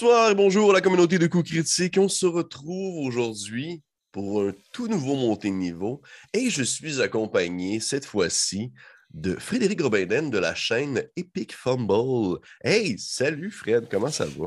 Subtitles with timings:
[0.00, 1.98] Bonsoir et bonjour à la communauté de coups critiques.
[1.98, 3.82] On se retrouve aujourd'hui
[4.12, 6.00] pour un tout nouveau montée de niveau
[6.32, 8.72] et je suis accompagné cette fois-ci
[9.12, 12.38] de Frédéric Robiden de la chaîne Epic Fumble.
[12.64, 14.46] Hey, salut Fred, comment ça va?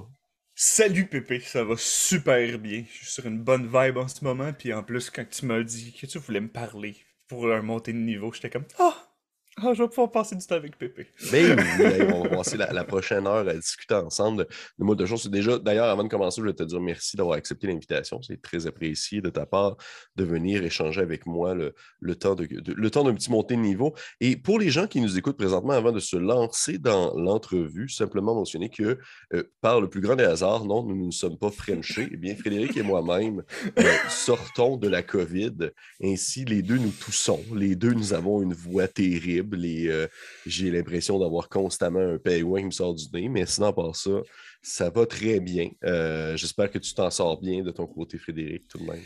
[0.55, 2.83] Salut Pépé, ça va super bien.
[2.91, 5.61] Je suis sur une bonne vibe en ce moment, puis en plus, quand tu m'as
[5.61, 6.95] dit que tu voulais me parler
[7.27, 9.12] pour un montée de niveau, j'étais comme Ah!
[9.61, 11.07] Ah, je vais pouvoir passer du temps avec Pépé.
[11.31, 14.47] Ben oui, on va passer la, prochaine heure à discuter ensemble
[14.79, 15.29] de, de de choses.
[15.29, 18.19] Déjà, d'ailleurs, avant de commencer, je vais te dire merci d'avoir accepté l'invitation.
[18.23, 19.77] C'est très apprécié de ta part
[20.15, 23.93] de venir échanger avec moi le, temps de, le temps d'un petit montée de niveau.
[24.19, 28.33] Et pour les gens qui nous écoutent présentement, avant de se lancer dans l'entrevue, simplement
[28.33, 28.97] mentionner que
[29.33, 32.09] euh, par le plus grand des hasards, non, nous ne sommes pas Frenchés.
[32.11, 33.43] Eh bien, Frédéric et moi-même
[33.77, 35.71] euh, sortons de la COVID.
[36.03, 37.41] Ainsi, les deux nous toussons.
[37.55, 39.42] Les deux, nous avons une voix terrible.
[39.53, 40.07] Euh,
[40.45, 44.21] j'ai l'impression d'avoir constamment un pingouin qui me sort du nez, mais sinon, par ça,
[44.61, 45.69] ça va très bien.
[45.83, 49.01] Euh, j'espère que tu t'en sors bien de ton côté, Frédéric, tout de même.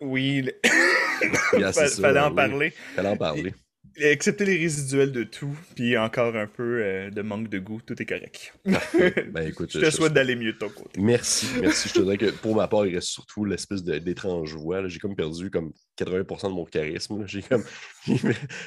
[0.00, 0.44] Oui,
[1.54, 2.72] il fallait en parler.
[2.94, 3.54] Fallait en parler.
[3.98, 8.00] Excepté les résiduels de tout, puis encore un peu euh, de manque de goût, tout
[8.00, 8.52] est correct.
[9.32, 11.00] Ben, écoute, je te souhaite d'aller mieux de ton côté.
[11.00, 11.88] Merci, merci.
[11.88, 14.86] Je te dirais que pour ma part, il reste surtout l'espèce d'étrange voix.
[14.88, 17.26] J'ai comme perdu comme 80% de mon charisme.
[17.26, 17.64] J'ai comme...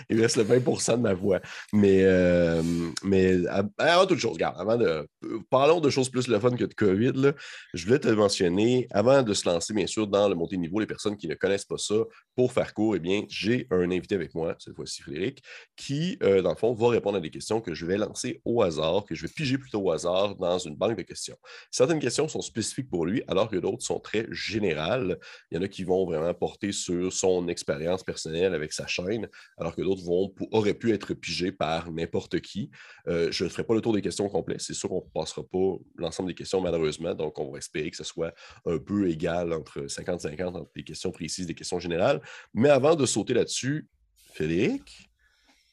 [0.10, 1.40] il reste le 20% de ma voix.
[1.74, 2.62] Mais, euh,
[3.04, 3.38] mais
[3.78, 5.08] avant toute chose, regarde, avant de.
[5.50, 7.34] Parlons de choses plus le fun que de COVID.
[7.74, 10.80] Je voulais te mentionner, avant de se lancer, bien sûr, dans le montée de niveau,
[10.80, 11.96] les personnes qui ne connaissent pas ça,
[12.36, 15.44] pour faire court, eh bien, j'ai un invité avec moi, cette fois-ci Frédéric,
[15.76, 18.62] qui, euh, dans le fond, va répondre à des questions que je vais lancer au
[18.62, 21.38] hasard, que je vais piger plutôt au hasard dans une banque de questions.
[21.72, 25.18] Certaines questions sont spécifiques pour lui, alors que d'autres sont très générales.
[25.52, 29.28] Il y en a qui vont vraiment porter sur son expérience personnelle avec sa chaîne,
[29.58, 30.04] alors que d'autres
[30.52, 32.72] auraient pu être pigés par n'importe qui.
[33.08, 34.62] Euh, je ne ferai pas le tour des questions complètes.
[34.62, 37.14] C'est sûr qu'on ne passera pas l'ensemble des questions, malheureusement.
[37.14, 38.34] Donc, on va espérer que ce soit
[38.66, 42.22] un peu égal entre 50-50 entre des questions précises des questions générales.
[42.54, 43.88] Mais avant de sauter là-dessus,
[44.34, 45.10] Frédéric,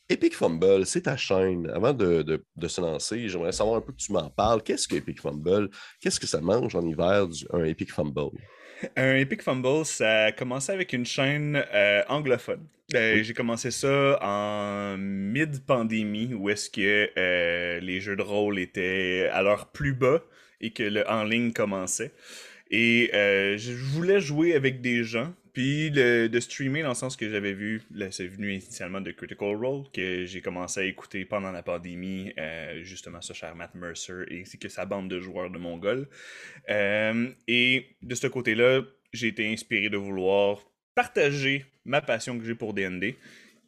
[0.08, 1.68] Epic Fumble, c'est ta chaîne.
[1.70, 4.62] Avant de, se lancer, j'aimerais savoir un peu que tu m'en parles.
[4.62, 5.68] Qu'est-ce que Epic Fumble?
[6.00, 8.30] Qu'est-ce que ça mange en hiver, un Epic Fumble?
[8.96, 12.66] Un Epic Fumble, ça a commencé avec une chaîne euh, anglophone.
[12.92, 19.28] Ben, j'ai commencé ça en mid-pandémie, où est-ce que euh, les jeux de rôle étaient
[19.32, 20.22] à leur plus bas
[20.60, 22.12] et que le en ligne commençait.
[22.70, 27.30] Et euh, je voulais jouer avec des gens, puis de streamer dans le sens que
[27.30, 27.80] j'avais vu,
[28.10, 32.82] c'est venu initialement de Critical Role, que j'ai commencé à écouter pendant la pandémie, euh,
[32.82, 36.10] justement ce cher Matt Mercer, ainsi que sa bande de joueurs de Mongol.
[36.68, 38.82] Euh, et de ce côté-là,
[39.14, 40.58] j'ai été inspiré de vouloir
[40.94, 43.14] partager ma passion que j'ai pour DND.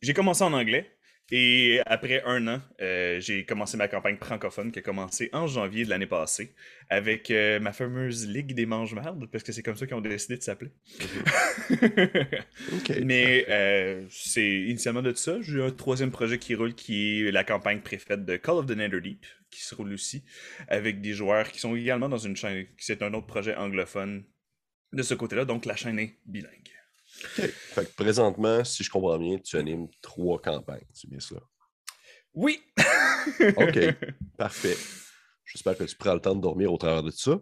[0.03, 0.91] J'ai commencé en anglais,
[1.31, 5.85] et après un an, euh, j'ai commencé ma campagne francophone qui a commencé en janvier
[5.85, 6.55] de l'année passée
[6.89, 10.39] avec euh, ma fameuse Ligue des mange-mardes, parce que c'est comme ça qu'ils ont décidé
[10.39, 10.71] de s'appeler.
[13.05, 15.39] Mais euh, c'est initialement de ça.
[15.43, 18.77] J'ai un troisième projet qui roule qui est la campagne préfète de Call of the
[18.77, 20.25] Netherdeep, qui se roule aussi,
[20.69, 22.67] avec des joueurs qui sont également dans une chaîne.
[22.79, 24.25] C'est un autre projet anglophone
[24.95, 26.78] de ce côté-là, donc la chaîne est bilingue.
[27.19, 31.37] Fait que présentement, si je comprends bien, tu animes trois campagnes, c'est bien ça?
[32.35, 32.61] Oui!
[33.57, 33.79] OK,
[34.37, 34.77] parfait.
[35.45, 37.39] J'espère que tu prends le temps de dormir au travers de ça.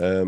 [0.00, 0.24] Euh,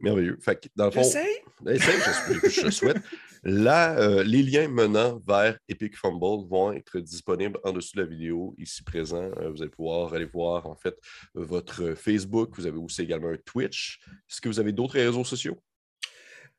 [0.00, 0.38] merveilleux.
[0.40, 1.00] Fait que dans le fond.
[1.00, 1.42] Essaye!
[1.66, 2.98] je, je, souhaite.
[3.42, 8.06] Là, euh, les liens menant vers Epic Fumble vont être disponibles en dessous de la
[8.06, 9.30] vidéo, ici présent.
[9.38, 10.96] Euh, vous allez pouvoir aller voir en fait
[11.34, 12.50] votre Facebook.
[12.56, 14.00] Vous avez aussi également un Twitch.
[14.28, 15.60] Est-ce que vous avez d'autres réseaux sociaux?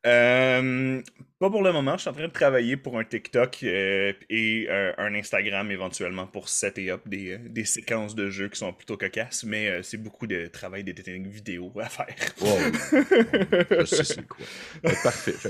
[0.05, 1.01] Euh,
[1.37, 1.95] pas pour le moment.
[1.95, 6.25] Je suis en train de travailler pour un TikTok euh, et euh, un Instagram éventuellement
[6.25, 10.25] pour setter up des, des, séquences de jeux qui sont plutôt cocasses, mais c'est beaucoup
[10.25, 12.15] de travail d'éditing vidéo à faire.
[12.41, 13.85] Wow.
[13.85, 14.45] c'est quoi.
[15.03, 15.49] Parfait.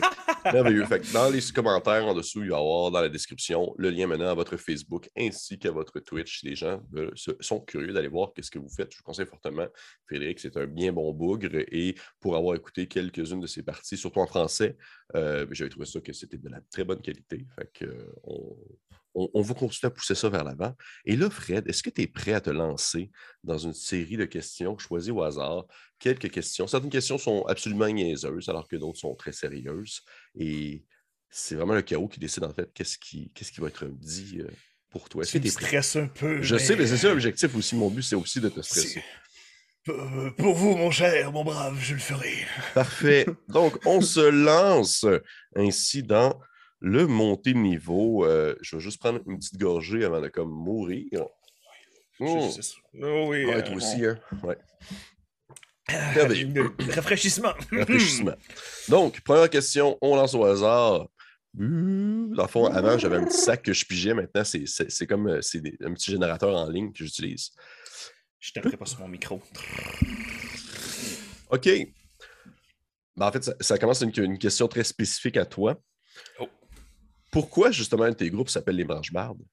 [0.51, 0.85] merveilleux.
[1.13, 4.29] dans les commentaires en dessous, il va y avoir dans la description le lien menant
[4.29, 6.39] à votre Facebook ainsi qu'à votre Twitch.
[6.39, 6.81] Si les gens
[7.39, 9.67] sont curieux d'aller voir ce que vous faites, je vous conseille fortement.
[10.07, 14.19] Frédéric, c'est un bien bon bougre et pour avoir écouté quelques-unes de ses parties, surtout
[14.19, 14.77] en français, français.
[15.15, 17.45] Euh, j'avais trouvé ça que c'était de la très bonne qualité.
[17.55, 18.13] Fait que, euh,
[19.13, 20.75] on, on, va continuer à pousser ça vers l'avant.
[21.05, 23.11] Et là, Fred, est-ce que tu es prêt à te lancer
[23.43, 25.65] dans une série de questions choisies au hasard?
[25.99, 26.67] Quelques questions.
[26.67, 30.01] Certaines questions sont absolument niaiseuses, alors que d'autres sont très sérieuses.
[30.35, 30.85] Et
[31.29, 34.47] c'est vraiment le chaos qui décide, en fait, qu'est-ce qui, va être dit euh,
[34.89, 35.23] pour toi.
[35.23, 36.41] Est-ce que tu stresses un peu.
[36.41, 37.75] Je sais, mais c'est ça l'objectif aussi.
[37.75, 39.03] Mon but, c'est aussi de te stresser.
[39.83, 42.45] Pour vous, mon cher, mon brave, je le ferai.
[42.75, 43.25] Parfait.
[43.49, 45.05] Donc, on se lance
[45.55, 46.39] ainsi dans
[46.79, 48.25] le montée de niveau.
[48.25, 51.25] Euh, je vais juste prendre une petite gorgée avant de comme mourir.
[52.19, 52.49] Oh.
[52.93, 53.45] oui.
[53.45, 54.19] Ouais, toi aussi, hein?
[54.43, 54.57] Ouais.
[55.87, 57.53] Rafraîchissement.
[57.71, 58.35] Rafraîchissement.
[58.87, 61.07] Donc, première question, on lance au hasard.
[61.53, 64.13] Dans le fond, avant, j'avais un petit sac que je pigeais.
[64.13, 67.51] Maintenant, c'est comme euh, c'est un petit générateur en ligne que j'utilise.
[68.41, 69.39] Je taperai pas sur mon micro.
[71.51, 71.69] OK.
[73.15, 75.79] Ben, en fait, ça, commence une, une, question très spécifique à toi.
[76.39, 76.49] Oh.
[77.31, 79.43] Pourquoi, justement, un de tes groupes s'appelle Les Manches-Bardes?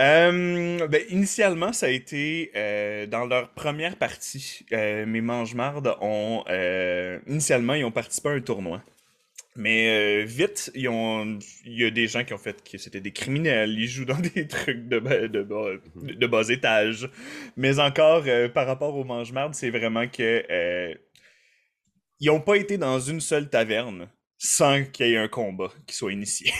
[0.00, 4.64] Euh, ben, initialement, ça a été euh, dans leur première partie.
[4.72, 6.44] Euh, mes mange-mardes ont.
[7.26, 8.80] initialement, ils ont participé à un tournoi.
[9.54, 13.12] Mais vite, ils ont, il y a des gens qui ont fait que c'était des
[13.12, 13.78] criminels.
[13.78, 17.10] Ils jouent dans des trucs de, bas, de, bas, de bas étage.
[17.56, 20.96] Mais encore, par rapport aux mange-mardes, c'est vraiment que.
[22.20, 24.08] ils n'ont pas été dans une seule taverne
[24.44, 26.52] sans qu'il y ait un combat qui soit initié.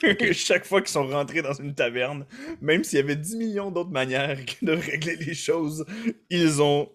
[0.32, 2.26] Chaque fois qu'ils sont rentrés dans une taverne,
[2.60, 5.84] même s'il y avait 10 millions d'autres manières de régler les choses,
[6.30, 6.88] ils ont.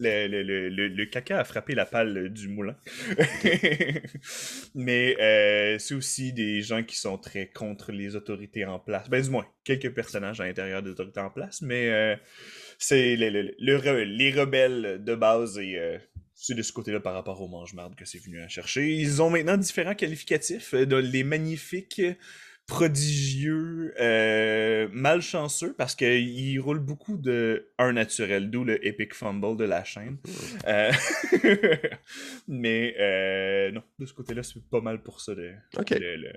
[0.00, 2.76] Le, le, le, le caca a frappé la palle du moulin.
[4.74, 9.08] Mais euh, c'est aussi des gens qui sont très contre les autorités en place.
[9.10, 12.16] Ben, du moins, quelques personnages à l'intérieur des autorités en place, mais euh,
[12.78, 15.98] c'est les rebelles de base et euh,
[16.40, 18.94] c'est de ce côté-là par rapport au mange-marde que c'est venu à chercher.
[18.94, 22.00] Ils ont maintenant différents qualificatifs, euh, les magnifiques,
[22.68, 29.64] prodigieux, euh, malchanceux, parce qu'ils roulent beaucoup de un naturel, d'où le epic fumble de
[29.64, 30.18] la chaîne.
[30.66, 30.92] Euh,
[32.48, 32.94] mais
[33.72, 36.32] non, de ce côté-là, c'est pas mal pour ça de, le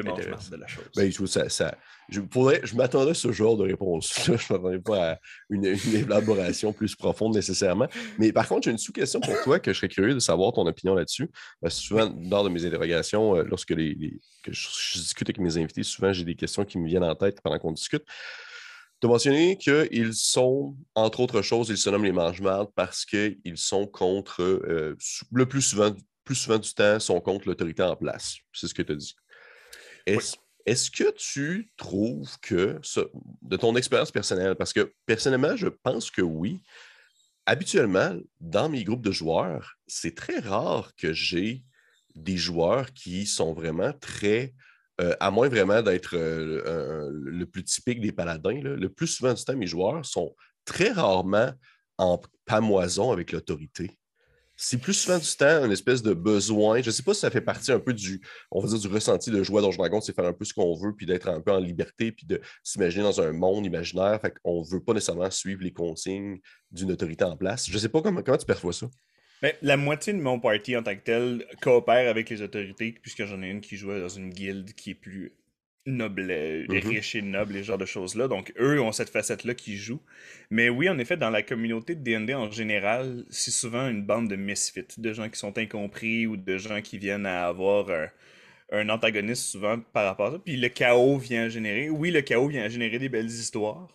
[0.00, 0.84] mange de la chose.
[0.96, 1.76] Ben, je, ça, ça,
[2.08, 2.20] je,
[2.64, 4.12] je m'attendais à ce genre de réponse.
[4.24, 5.18] je ne m'attendais pas à
[5.50, 7.88] une, élaboration plus profonde nécessairement.
[8.18, 10.66] Mais par contre, j'ai une sous-question pour toi que je serais curieux de savoir ton
[10.66, 11.28] opinion là-dessus.
[11.60, 15.56] Parce que souvent, lors de mes interrogations, euh, lorsque les, que je, discute avec mes
[15.56, 18.04] invités, souvent j'ai des questions qui me viennent en tête pendant qu'on discute.
[19.00, 22.40] Tu as mentionné qu'ils sont, entre autres choses, ils se nomment les mange
[22.76, 24.96] parce qu'ils sont contre, euh,
[25.32, 25.90] le plus souvent,
[26.24, 28.36] plus souvent du temps, sont contre l'autorité en place.
[28.52, 29.16] C'est ce que tu as dit.
[30.06, 32.80] Est-ce que tu trouves que,
[33.42, 36.62] de ton expérience personnelle, parce que personnellement, je pense que oui,
[37.46, 41.64] habituellement, dans mes groupes de joueurs, c'est très rare que j'ai
[42.14, 44.54] des joueurs qui sont vraiment très,
[45.00, 49.42] euh, à moins vraiment d'être euh, le plus typique des paladins, le plus souvent du
[49.42, 50.34] temps, mes joueurs sont
[50.64, 51.52] très rarement
[51.98, 53.98] en pamoison avec l'autorité
[54.56, 56.80] c'est plus souvent du temps une espèce de besoin.
[56.80, 58.20] Je ne sais pas si ça fait partie un peu du,
[58.50, 60.54] on va dire, du ressenti de jouer à Donjon Dragon, c'est faire un peu ce
[60.54, 64.20] qu'on veut, puis d'être un peu en liberté, puis de s'imaginer dans un monde imaginaire.
[64.20, 66.38] Fait qu'on ne veut pas nécessairement suivre les consignes
[66.70, 67.68] d'une autorité en place.
[67.68, 68.88] Je ne sais pas comment, comment tu perçois ça.
[69.42, 73.24] Mais la moitié de mon party en tant que tel coopère avec les autorités, puisque
[73.24, 75.36] j'en ai une qui joue dans une guilde qui est plus
[75.86, 76.88] noble, les mm-hmm.
[76.88, 78.28] riches et nobles, les genres de choses-là.
[78.28, 80.00] Donc, eux ont cette facette-là qui joue.
[80.50, 84.28] Mais oui, en effet, dans la communauté de D&D en général, c'est souvent une bande
[84.28, 87.88] de misfits, de gens qui sont incompris ou de gens qui viennent à avoir
[88.70, 90.38] un, antagoniste souvent par rapport à ça.
[90.38, 91.90] Puis le chaos vient générer...
[91.90, 93.88] Oui, le chaos vient générer des belles histoires.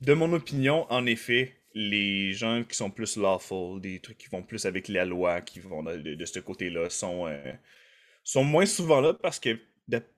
[0.00, 4.42] De mon opinion, en effet, les gens qui sont plus lawful, des trucs qui vont
[4.42, 7.52] plus avec la loi, qui vont de, ce côté-là, sont, euh,
[8.24, 9.58] sont moins souvent là parce que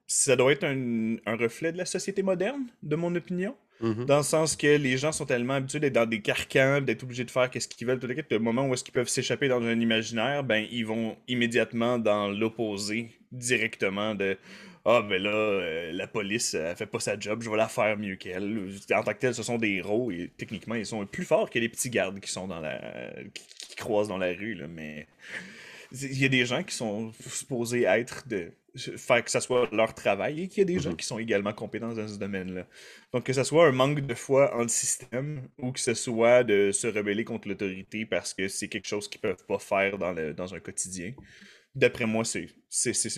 [0.06, 3.54] ça doit être un, reflet de la société moderne, de mon opinion.
[3.82, 4.06] Mm-hmm.
[4.06, 7.24] Dans le sens que les gens sont tellement habitués d'être dans des carcans, d'être obligés
[7.24, 9.78] de faire ce qu'ils veulent, tout le moment où est-ce qu'ils peuvent s'échapper dans un
[9.78, 14.36] imaginaire, ben ils vont immédiatement dans l'opposé directement de
[14.84, 17.96] ah ben là euh, la police elle fait pas sa job, je vais la faire
[17.98, 18.70] mieux qu'elle.
[18.92, 21.58] En tant que tel, ce sont des héros et techniquement ils sont plus forts que
[21.58, 22.80] les petits gardes qui sont dans la
[23.34, 25.06] qui, croisent dans la rue là, mais
[25.92, 29.94] il y a des gens qui sont supposés être de faire que ça soit leur
[29.94, 30.96] travail et qu'il y a des gens mhm.
[30.96, 32.66] qui sont également compétents dans ce domaine-là.
[33.12, 36.44] Donc que ce soit un manque de foi en le système ou que ce soit
[36.44, 40.12] de se rebeller contre l'autorité parce que c'est quelque chose qu'ils peuvent pas faire dans,
[40.12, 41.12] le, dans un quotidien.
[41.74, 42.48] D'après moi, c'est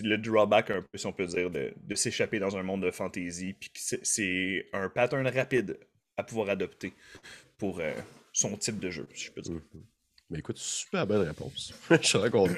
[0.03, 2.91] le drawback un peu, si on peut dire, de, de s'échapper dans un monde de
[2.91, 3.53] fantasy.
[3.53, 5.79] Puis c'est un pattern rapide
[6.17, 6.93] à pouvoir adopter
[7.57, 7.93] pour euh,
[8.33, 9.61] son type de jeu, si je peux dire.
[9.73, 9.83] Mhm.
[10.31, 11.73] Mais écoute, super belle réponse.
[11.91, 12.53] je suis content.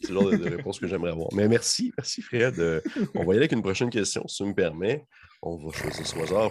[0.00, 1.28] C'est le genre de, réponse que j'aimerais avoir.
[1.32, 2.58] Mais merci, merci Fred.
[2.58, 2.80] Euh,
[3.14, 5.06] on va y aller avec une prochaine question, si tu me permets.
[5.40, 6.50] On va choisir ce hasard.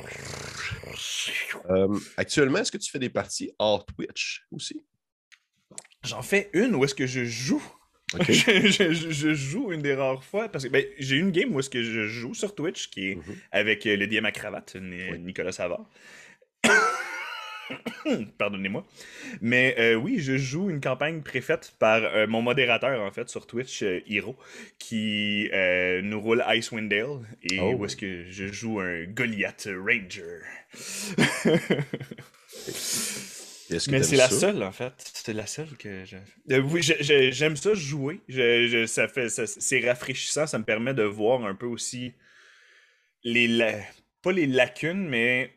[1.70, 4.82] Euh, actuellement, est-ce que tu fais des parties hors Twitch aussi?
[6.06, 7.64] J'en fais une où est-ce que je joue.
[8.20, 11.84] je, joue une des rares fois parce que ben, j'ai une game où est-ce que
[11.84, 13.36] je joue sur Twitch qui est mm-hmm.
[13.52, 15.86] avec le DM à cravate, Nicolas Savard.
[18.38, 18.86] Pardonnez-moi.
[19.42, 23.48] Mais euh, oui, je joue une campagne préfaite par euh, mon modérateur, en fait, sur
[23.48, 24.36] Twitch, euh, Hiro,
[24.80, 25.50] qui
[26.04, 27.22] nous roule Icewind Dale.
[27.44, 27.74] Et oh.
[27.74, 30.42] où est-ce que je joue un Goliath Ranger.
[33.90, 34.94] Mais c'est la seule, en fait.
[34.98, 36.18] C'est la seule que je.
[36.52, 38.22] Euh, oui, j'aime ça jouer.
[38.88, 40.48] ça fait, c'est rafraîchissant.
[40.48, 42.14] Ça me permet de voir un peu aussi
[43.24, 43.82] les.
[44.22, 45.52] Pas les lacunes, mais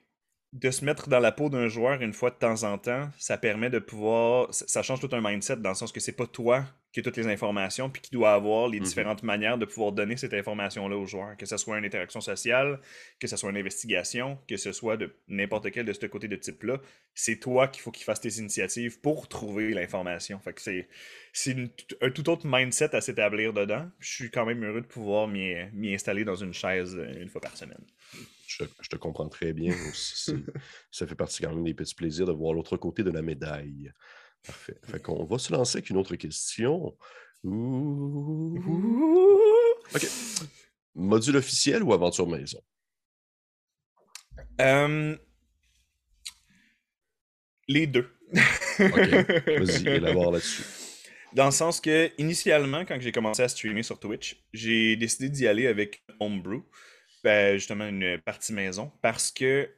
[0.54, 3.36] de se mettre dans la peau d'un joueur une fois de temps en temps, ça
[3.36, 4.46] permet de pouvoir.
[4.52, 7.16] Ça change tout un mindset dans le sens que c'est pas toi qui as toutes
[7.16, 8.84] les informations puis qui doit avoir les mhm.
[8.84, 11.36] différentes manières de pouvoir donner cette information-là aux joueurs.
[11.36, 12.78] Que ce soit une interaction sociale,
[13.18, 16.36] que ce soit une investigation, que ce soit de n'importe quel de ce côté de
[16.36, 16.78] type-là.
[17.14, 20.38] C'est toi qu'il faut qu'il fasse tes initiatives pour trouver l'information.
[20.38, 20.88] Fait que c'est.
[22.00, 23.88] Un tout autre mindset à s'établir dedans.
[23.98, 27.40] Je suis quand même heureux de pouvoir m'y installer dans une chaise euh, une fois
[27.40, 27.84] par semaine
[28.58, 29.74] je, te comprends très bien.
[30.90, 33.92] ça fait partie quand même des petits plaisirs de voir l'autre côté de la médaille.
[34.46, 34.78] Parfait.
[34.84, 36.96] Fait qu'on va se lancer avec une autre question.
[39.94, 40.06] OK.
[40.94, 42.60] Module officiel ou aventure maison?
[47.68, 48.08] Les deux.
[48.32, 48.38] OK.
[48.78, 50.62] Vas-y, élabore là-dessus.
[51.32, 55.46] Dans le sens que, initialement, quand j'ai commencé à streamer sur Twitch, j'ai décidé d'y
[55.48, 56.62] aller avec Homebrew.
[57.24, 59.70] Ben, justement une partie maison parce que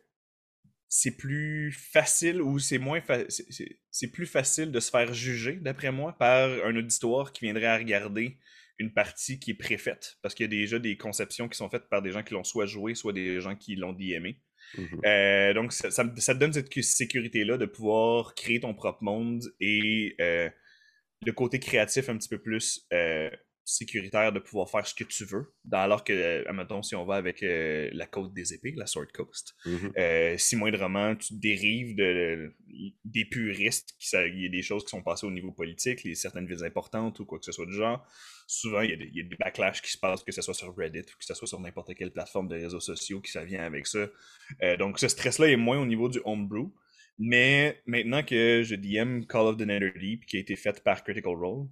[0.88, 6.18] c'est plus facile ou c'est moins c'est plus facile de se faire juger d'après moi
[6.18, 8.36] par un auditoire qui viendrait à regarder
[8.78, 11.88] une partie qui est préfaite parce qu'il y a déjà des conceptions qui sont faites
[11.88, 14.40] par des gens qui l'ont soit joué soit des gens qui l'ont DMé.
[14.76, 19.04] Mmh euh, donc ça, ça, te donne cette sécurité là de pouvoir créer ton propre
[19.04, 20.50] monde et euh,
[21.24, 23.30] le côté créatif un petit peu plus euh,
[23.66, 25.52] sécuritaire de pouvoir faire ce que tu veux.
[25.72, 29.08] alors que, euh, admettons, si on va avec euh, la côte des épées, la Sword
[29.12, 29.98] Coast, mm-hmm.
[29.98, 32.54] euh, si moindrement tu dérives de,
[33.04, 36.46] des puristes, il y a des choses qui sont passées au niveau politique, les, certaines
[36.46, 38.06] villes importantes ou quoi que ce soit du genre,
[38.46, 41.18] souvent il y, a des, backlash qui se passent, que ce soit sur Reddit ou
[41.18, 44.06] que ce soit sur n'importe quelle plateforme de réseaux sociaux qui ça vient avec ça.
[44.78, 46.72] donc ce stress-là est moins au niveau du homebrew.
[47.18, 51.34] Mais maintenant que je DM Call of the Netherdeep, qui a été fait par Critical
[51.34, 51.66] Role,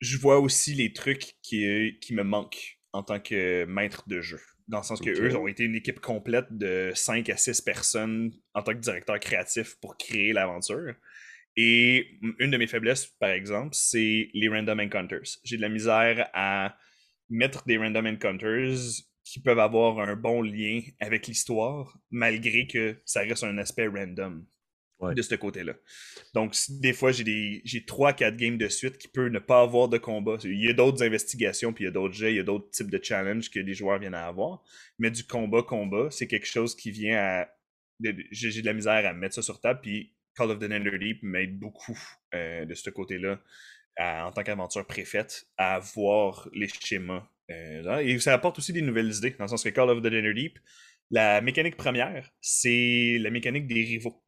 [0.00, 4.40] je vois aussi les trucs qui, qui me manquent en tant que maître de jeu.
[4.66, 8.32] Dans le sens que eux ont été une équipe complète de 5 à 6 personnes
[8.54, 10.94] en tant que directeur créatif pour créer l'aventure.
[11.56, 15.38] Et une de mes faiblesses, par exemple, c'est les random encounters.
[15.42, 16.76] J'ai de la misère à
[17.28, 18.78] mettre des random encounters
[19.24, 24.44] qui peuvent avoir un bon lien avec l'histoire, malgré que ça reste un aspect random
[25.02, 25.74] de ce côté-là.
[26.34, 29.98] Donc, des fois, j'ai j'ai 3-4 games de suite qui peuvent ne pas avoir de
[29.98, 30.36] combat.
[30.44, 32.70] Il y a d'autres investigations, puis il y a d'autres jets, il y a d'autres
[32.70, 34.62] types de challenges que les joueurs viennent à avoir.
[34.98, 37.48] Mais du combat-combat, c'est quelque chose qui vient à.
[38.30, 41.58] J'ai de la misère à mettre ça sur table, puis Call of the Netherdeep m'aide
[41.58, 41.98] beaucoup
[42.34, 43.40] euh, de ce côté-là,
[43.98, 47.28] en tant qu'aventure préfète, à voir les schémas.
[47.50, 50.06] Euh, et ça apporte aussi des nouvelles idées, dans le sens que Call of the
[50.06, 50.58] Netherdeep,
[51.10, 54.22] la mécanique première, c'est la mécanique des rivaux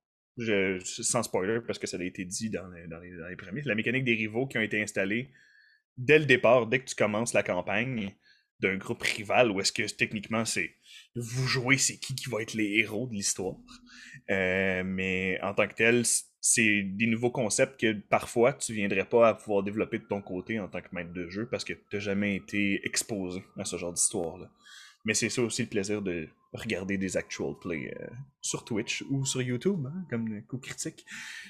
[0.85, 4.05] sans spoiler, parce que ça a été dit dans les, dans, les, premiers, la mécanique
[4.05, 5.31] des rivaux qui ont été installés
[5.97, 8.15] dès le départ, dès que tu commences la campagne
[8.61, 10.77] d'un groupe rival, où est-ce que techniquement c'est
[11.15, 13.57] vous jouez, c'est qui qui va être les héros de l'histoire.
[14.31, 16.05] Euh, mais en tant que tel,
[16.41, 20.61] c'est des nouveaux concepts que parfois tu viendrais pas à pouvoir développer de ton côté
[20.61, 23.77] en tant que maître de jeu parce que tu n'as jamais été exposé à ce
[23.77, 24.51] genre d'histoire-là.
[25.05, 28.07] Mais c'est ça aussi le plaisir de regarder des actual plays euh,
[28.41, 31.05] sur Twitch ou sur YouTube, hein, comme coup critique.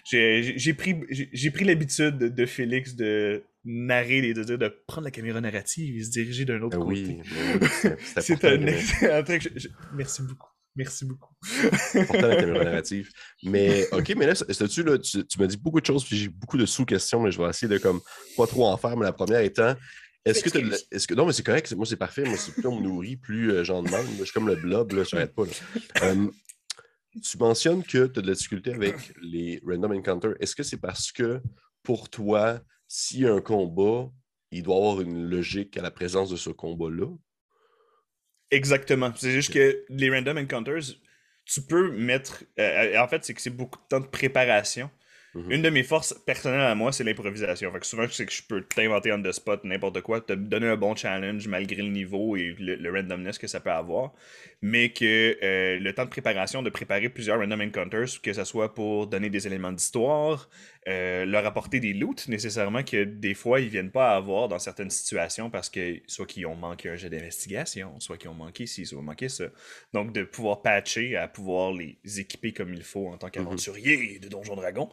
[0.04, 5.96] J'ai pris, pris l'habitude de, Félix de narrer les deux, de prendre la caméra narrative
[5.96, 7.20] et se diriger d'un autre ah côté.
[7.20, 7.90] Oui,
[8.20, 9.52] c'est un excellent truc.
[9.94, 10.48] Merci beaucoup.
[10.74, 11.34] Merci beaucoup.
[12.06, 13.10] Pourtant, la caméra narrative.
[13.42, 16.28] Mais OK, mais là, tu, là, tu, tu m'as dit beaucoup de choses, puis j'ai
[16.28, 18.00] beaucoup de sous-questions, mais je vais essayer de comme
[18.36, 18.96] pas trop en faire.
[18.96, 19.74] Mais la première étant,
[20.24, 21.72] est-ce que, est que, Non, mais c'est correct.
[21.74, 22.24] Moi, c'est parfait.
[22.24, 24.06] Moi, plus on me nourrit, plus euh, j'en demande.
[24.18, 25.44] Je suis comme le blob, là, je n'arrête pas.
[27.22, 30.34] tu mentionnes que tu as de la difficulté avec les random encounters.
[30.40, 31.40] Est-ce que c'est parce que
[31.82, 34.10] pour toi, s'il y a un combat,
[34.52, 37.08] il doit y avoir une logique à la présence de ce combat-là?
[38.50, 39.12] Exactement.
[39.16, 40.94] C'est juste que les random encounters,
[41.44, 42.44] tu peux mettre.
[42.60, 44.90] Euh, en fait, c'est que c'est beaucoup de temps de préparation.
[45.34, 47.72] Une de mes forces personnelles à moi, c'est l'improvisation.
[47.72, 50.66] Fait que souvent, c'est que je peux t'inventer on the spot n'importe quoi, te donner
[50.66, 54.12] un bon challenge malgré le niveau et le, randomness que ça peut avoir.
[54.60, 58.74] Mais que euh, le temps de préparation, de préparer plusieurs random encounters, que ce soit
[58.74, 60.50] pour donner des éléments d'histoire,
[60.88, 64.90] euh, leur apporter des loots nécessairement que des fois ils viennent pas avoir dans certaines
[64.90, 68.84] situations parce que soit qu'ils ont manqué un jet d'investigation, soit qu'ils ont manqué ci,
[68.84, 69.44] soit manqué ça.
[69.92, 73.32] Donc de pouvoir patcher, à pouvoir les équiper comme il faut en tant mhm.
[73.32, 74.90] qu'aventurier de Donjon Dragon,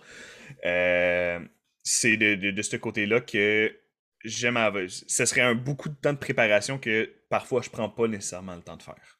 [0.64, 1.40] euh,
[1.82, 3.76] c'est de, ce côté-là que
[4.24, 4.60] j'aime.
[4.88, 8.62] Ce serait un beaucoup de temps de préparation que parfois je prends pas nécessairement le
[8.62, 9.20] temps de faire.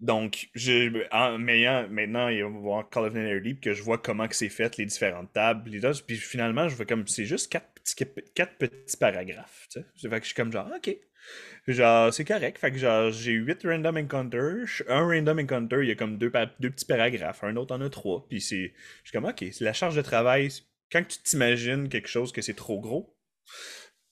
[0.00, 4.36] Donc, je, en m'ayant maintenant, va voir Call of Duty que je vois comment que
[4.36, 8.06] c'est fait, les différentes tables, les puis finalement, je vois comme c'est juste quatre petits,
[8.34, 9.66] quatre petits paragraphes.
[9.72, 10.08] Tu sais.
[10.08, 10.96] Que je suis comme genre, ok.
[11.66, 12.58] Genre, c'est correct.
[12.58, 14.82] Fait que genre, j'ai huit random encounters.
[14.88, 17.42] Un random encounter, il y a comme deux, deux petits paragraphes.
[17.42, 18.24] Un autre en a trois.
[18.28, 18.72] Puis c'est.
[19.02, 20.48] Je suis comme, ok, la charge de travail.
[20.90, 23.14] Quand tu t'imagines quelque chose que c'est trop gros,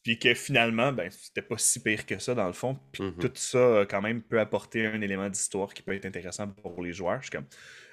[0.07, 2.79] puis que finalement, ben, c'était pas si pire que ça dans le fond.
[2.93, 3.19] Puis mm-hmm.
[3.19, 6.93] tout ça, quand même, peut apporter un élément d'histoire qui peut être intéressant pour les
[6.93, 7.21] joueurs.
[7.23, 7.47] Je suis comme,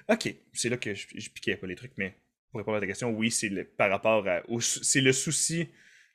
[0.07, 2.15] ok, c'est là que je, je piquais pas les trucs, mais
[2.51, 4.43] pour répondre à ta question, oui, c'est par rapport à.
[4.59, 5.69] C'est le souci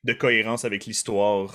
[0.05, 1.52] de cohérence avec l'histoire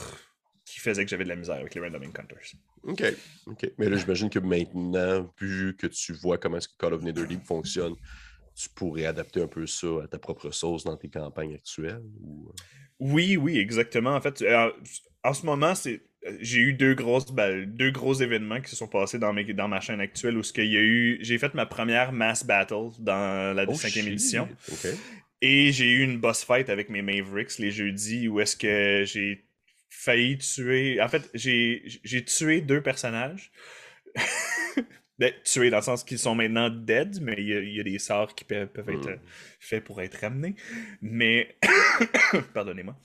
[0.66, 2.52] qui faisait que j'avais de la misère avec les Random Encounters.
[2.84, 3.02] OK.
[3.46, 3.72] OK.
[3.78, 7.46] Mais là, j'imagine que maintenant, vu que tu vois comment est-ce que Call of Netherdeep
[7.46, 7.96] fonctionne,
[8.56, 12.04] tu pourrais adapter un peu ça à ta propre sauce dans tes campagnes actuelles?
[12.20, 12.52] Ou...
[13.04, 14.16] Oui, oui, exactement.
[14.16, 14.72] En fait, euh,
[15.24, 16.02] en ce moment, c'est
[16.40, 19.82] j'ai eu deux grosses deux gros événements qui se sont passés dans, mes, dans ma
[19.82, 23.54] chaîne actuelle où ce qu'il y a eu j'ai fait ma première mass battle dans
[23.54, 24.48] la oh, cinquième édition.
[25.42, 29.50] Et j'ai eu une boss fight avec mes Mavericks les jeudis où est-ce que j'ai
[29.90, 33.52] failli tuer en fait j'ai tué deux personnages
[35.20, 38.34] Ben, tués dans le sens qu'ils sont maintenant dead, mais il y, a des sorts
[38.34, 39.20] qui peuvent, être hmm.
[39.60, 40.56] faits pour être ramenés.
[41.02, 41.56] Mais,
[42.54, 42.98] pardonnez-moi.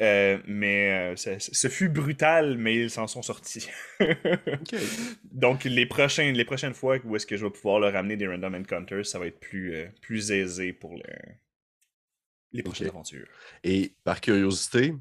[0.00, 3.68] Euh, mais euh, ce fut brutal, mais ils s'en sont sortis.
[5.30, 8.26] Donc, les, prochains, les prochaines fois où est-ce que je vais pouvoir leur ramener des
[8.26, 11.00] random encounters, ça va être plus, euh, plus aisé pour
[12.52, 13.28] les prochaines aventures.
[13.62, 14.94] Et par curiosité,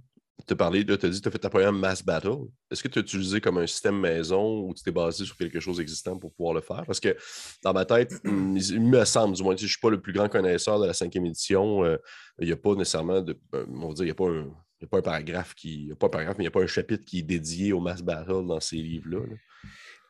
[0.47, 0.69] tu as
[1.09, 2.47] dit tu as fait ta première mass battle.
[2.69, 5.59] Est-ce que tu as utilisé comme un système maison ou tu t'es basé sur quelque
[5.59, 6.83] chose existant pour pouvoir le faire?
[6.85, 7.15] Parce que
[7.63, 10.29] dans ma tête, il me semble, du moins, je ne suis pas le plus grand
[10.29, 11.98] connaisseur de la cinquième édition, euh,
[12.39, 13.37] il n'y a pas nécessairement de.
[13.55, 14.87] Euh, on va dire, il n'y a pas un.
[14.87, 15.85] pas un paragraphe qui.
[15.85, 17.74] Il a pas un paragraphe, mais il n'y a pas un chapitre qui est dédié
[17.74, 19.20] au mass battle dans ces livres-là.
[19.20, 19.35] là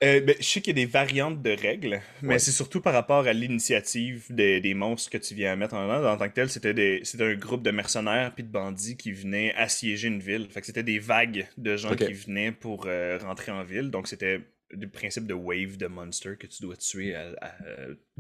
[0.03, 2.93] euh, ben, je sais qu'il y a des variantes de règles, mais c'est surtout par
[2.93, 6.09] rapport à l'initiative des, monstres que tu viens à mettre en œuvre.
[6.09, 10.07] En tant que tel, c'était un groupe de mercenaires puis de bandits qui venaient assiéger
[10.07, 10.47] une ville.
[10.49, 13.91] Fait que c'était des vagues de gens qui venaient pour euh, rentrer en ville.
[13.91, 14.41] Donc c'était
[14.73, 17.15] le principe de wave de monster que tu dois tuer,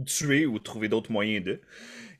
[0.05, 1.59] tuer ou trouver d'autres moyens de.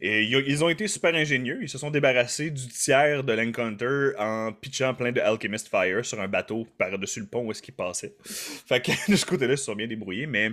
[0.02, 1.60] Et ils ont été super ingénieux.
[1.62, 6.20] Ils se sont débarrassés du tiers de l'encounter en pitchant plein de Alchemist Fire sur
[6.20, 8.14] un bateau par-dessus le pont où est-ce qu'ils passaient.
[8.24, 10.52] Fait que de ce côté-là, ils se sont bien débrouillés, mais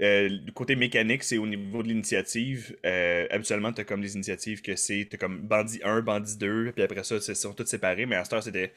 [0.00, 2.76] euh, du côté mécanique, c'est au niveau de l'initiative.
[2.86, 6.82] Euh, habituellement, tu as comme des initiatives que c'est comme bandit 1, bandit 2, puis
[6.82, 8.06] après ça, ils sont tous séparés.
[8.06, 8.72] Mais à cette heure, c'était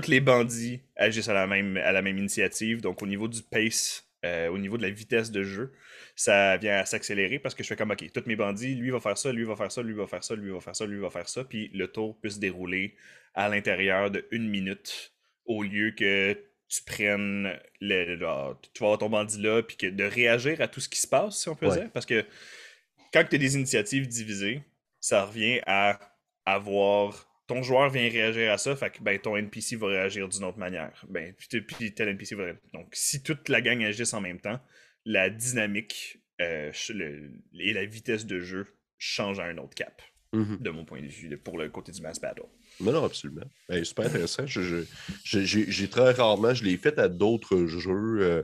[0.00, 2.80] tous les bandits agissent à la même, à la même initiative.
[2.80, 5.72] Donc, au niveau du pace, euh, au niveau de la vitesse de jeu,
[6.16, 8.98] ça vient à s'accélérer parce que je fais comme, OK, tous mes bandits, lui va
[8.98, 10.98] faire ça, lui va faire ça, lui va faire ça, lui va faire ça, lui
[10.98, 11.44] va faire ça.
[11.44, 12.96] Puis le tour peut se dérouler
[13.34, 15.12] à l'intérieur de une minute
[15.44, 16.36] au lieu que
[16.68, 20.80] tu prennes le, tu vas avoir ton bandit là, puis que de réagir à tout
[20.80, 21.88] ce qui se passe, si on peut dire.
[21.92, 22.24] Parce que
[23.12, 24.60] quand tu as des initiatives divisées,
[24.98, 26.00] ça revient à
[26.44, 27.30] avoir.
[27.46, 30.58] Ton joueur vient réagir à ça, fait que ben, ton NPC va réagir d'une autre
[30.58, 31.04] manière.
[31.08, 32.52] Ben, puis, tel NPC va.
[32.72, 34.58] Donc, si toute la gang agisse en même temps,
[35.04, 36.72] la dynamique euh,
[37.58, 38.66] et la vitesse de jeu
[38.98, 40.00] changent à un autre cap,
[40.32, 40.62] mm-hmm.
[40.62, 42.46] de mon point de vue, pour le côté du mass battle.
[42.80, 43.44] Non, non, absolument.
[43.68, 44.44] Ben, super intéressant.
[44.46, 48.42] J'ai très rarement, je l'ai fait à d'autres jeux euh,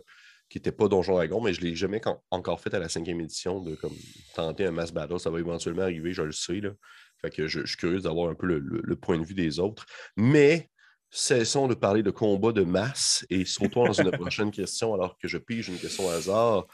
[0.48, 3.20] qui n'étaient pas Donjon Dragon, mais je ne l'ai jamais encore fait à la cinquième
[3.20, 3.96] édition de comme
[4.34, 5.18] tenter un mass battle.
[5.18, 6.60] Ça va éventuellement arriver, je le sais.
[6.60, 6.70] Là.
[7.20, 9.86] Fait que je, suis curieux d'avoir un peu le, point de vue des autres.
[10.16, 10.70] Mais
[11.10, 15.28] cessons de parler de combat de masse et sautons dans une prochaine question alors que
[15.28, 16.66] je pige une question au hasard.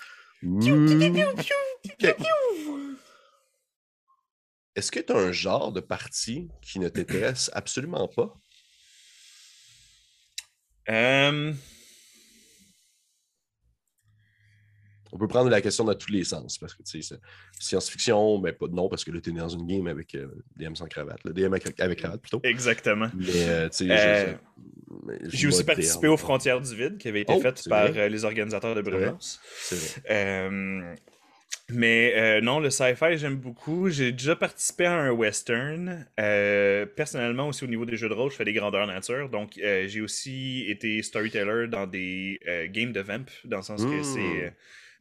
[4.76, 8.34] Est-ce que tu as un genre de partie qui ne t'intéresse absolument pas?
[10.88, 11.52] Euh,
[15.12, 16.82] On peut prendre la question dans tous les sens, parce que
[17.58, 20.74] science-fiction, mais pas non, parce que là, tu es dans une game avec euh, DM
[20.74, 22.40] sans cravate, le DM avec, cravate plutôt.
[22.42, 23.08] Exactement.
[23.14, 24.38] Mais euh, sais,
[25.24, 28.74] j'ai aussi participé aux Frontières du Vide, qui avait été oh, faite par les organisateurs
[28.74, 29.14] de vrai.
[31.68, 33.88] Mais euh, non, le sci-fi, j'aime beaucoup.
[33.90, 36.06] J'ai déjà participé à un western.
[36.20, 39.28] Euh, personnellement, aussi au niveau des jeux de rôle, je fais des grandeurs nature.
[39.28, 42.38] Donc, euh, j'ai aussi été storyteller dans des
[42.72, 44.54] games de vamp, dans le sens que c'est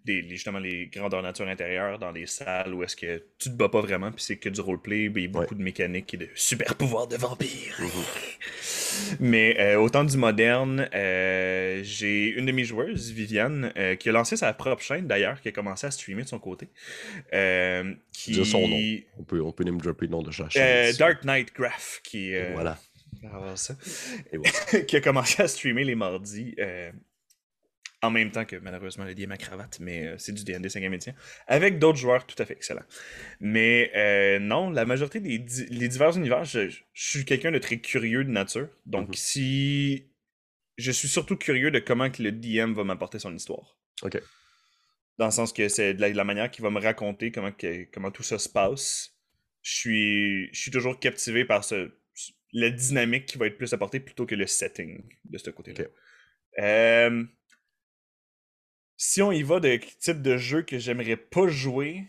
[0.07, 3.81] justement les grandeurs nature intérieures dans des salles où est-ce que tu te bats pas
[3.81, 7.17] vraiment, puis c'est que du roleplay, puis beaucoup de mécanique et de super pouvoirs de
[7.17, 7.75] vampire.
[7.79, 7.89] Mhm.
[9.19, 14.09] Mais euh, au temps du moderne, euh, j'ai une de mes joueuses, Viviane, euh, qui
[14.09, 16.67] a lancé sa propre chaîne d'ailleurs, qui a commencé à streamer de son côté.
[18.11, 18.45] qui...
[18.45, 18.79] son nom.
[19.17, 20.95] On peut, on peut name dropper le nom de sa chaîne.
[20.97, 22.33] Dark Knight Graph, qui.
[22.53, 22.77] voilà.
[23.55, 23.75] Ça.
[24.87, 26.55] qui a commencé à streamer les mardis
[28.05, 30.93] en même temps que malheureusement le DM à cravate, mais euh, c'est du D&D 5e
[30.93, 31.13] édition,
[31.47, 32.85] avec d'autres joueurs tout à fait excellents.
[33.39, 35.37] Mais euh, non, la majorité des
[35.69, 38.69] les divers univers, je, suis quelqu'un de très curieux de nature.
[38.85, 39.13] Donc mhm.
[39.13, 40.07] si
[40.77, 43.77] je suis surtout curieux de comment que le DM va m'apporter son histoire.
[44.01, 44.21] OK.
[45.17, 47.51] Dans le sens que c'est de la, manière qu'il va me raconter comment,
[47.93, 49.13] comment tout ça se passe.
[49.61, 51.89] Je suis, je suis toujours captivé par ce,
[52.55, 55.85] la dynamique qui va être plus apportée plutôt que le setting de ce côté-là.
[56.59, 57.23] Euh,
[58.97, 62.05] si on y va de type de jeu que j'aimerais pas jouer,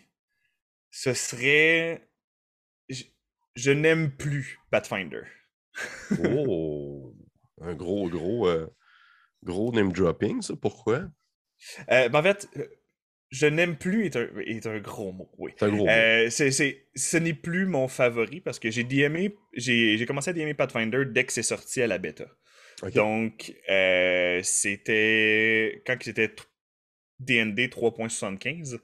[0.90, 2.09] ce serait.
[3.55, 5.22] Je, n'aime plus Pathfinder.
[6.25, 7.14] oh!
[7.61, 8.66] Un gros, gros, euh,
[9.42, 10.55] gros name dropping, ça.
[10.57, 11.09] Pourquoi?
[11.90, 12.49] Euh, ben, en fait,
[13.31, 15.53] je n'aime plus est un, est un, gros mot, oui.
[15.59, 20.31] C'est un gros euh, ce n'est plus mon favori parce que j'ai DMé, j'ai commencé
[20.31, 22.27] à DMer Pathfinder dès que c'est sorti à la bêta.
[22.94, 26.35] Donc, euh, c'était quand c'était
[27.20, 28.79] DND 3.75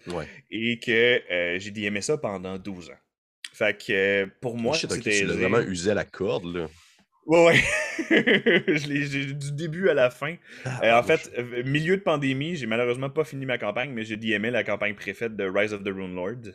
[0.50, 2.98] et que euh, j'ai DMé ça pendant 12 ans.
[3.52, 5.20] Fait que pour moi, c'était.
[5.20, 6.68] Tu vraiment usé à la corde, là.
[7.26, 7.60] Ouais, ouais.
[8.10, 10.36] je l'ai du début à la fin.
[10.64, 14.04] Ah, euh, en fait, euh, milieu de pandémie, j'ai malheureusement pas fini ma campagne, mais
[14.04, 16.52] j'ai DMé la campagne préfète de Rise of the Rune Lord,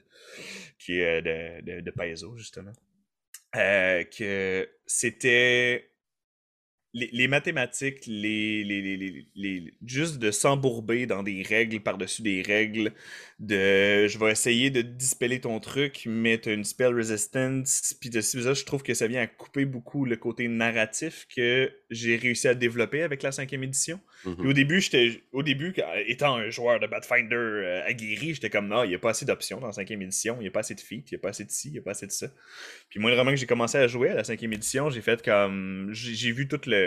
[0.77, 2.73] qui est de, de, de Paizo, justement.
[3.53, 5.89] que c'était
[6.97, 8.63] les, mathématiques, les,
[9.35, 12.93] les, juste de s'embourber dans des règles par-dessus des règles,
[13.39, 18.09] de je vais essayer de dispeller ton truc, mais tu as une spell resistance, puis
[18.09, 22.15] de ça, je trouve que ça vient à couper beaucoup le côté narratif que j'ai
[22.15, 23.99] réussi à développer avec la cinquième édition.
[24.25, 24.47] Mm-hmm.
[24.47, 25.75] au début, j'étais au début,
[26.07, 29.25] étant un joueur de Pathfinder euh, aguerri, j'étais comme non, il n'y a pas assez
[29.25, 31.19] d'options dans la cinquième édition, il n'y a pas assez de feats, il n'y a
[31.19, 32.27] pas assez de ci, il n'y a pas assez de ça.
[32.89, 35.89] Puis moi, vraiment que j'ai commencé à jouer à la cinquième édition, j'ai fait comme
[35.91, 36.86] j'ai vu toute le,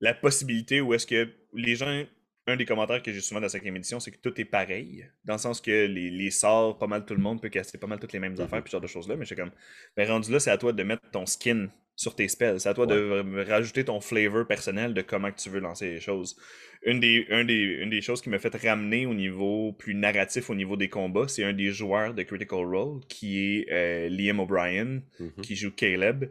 [0.00, 2.04] la possibilité où est-ce que les gens
[2.46, 5.04] un des commentaires que j'ai souvent dans la cinquième édition, c'est que tout est pareil.
[5.24, 7.88] Dans le sens que les, les, sorts, pas mal tout le monde peut casser pas
[7.88, 9.16] mal toutes les mêmes affaires, puis ce genre de choses-là.
[9.16, 9.50] Mais j'ai comme,
[9.96, 12.60] ben rendu là, c'est à toi de mettre ton skin sur tes spells.
[12.60, 16.36] C'est à toi de rajouter ton flavor personnel de comment tu veux lancer les choses.
[16.82, 20.76] Une des, une des choses qui m'a fait ramener au niveau plus narratif, au niveau
[20.76, 25.40] des combats, c'est un des joueurs de Critical Role qui est euh, Liam O'Brien, mm-hmm.
[25.42, 26.26] qui joue Caleb.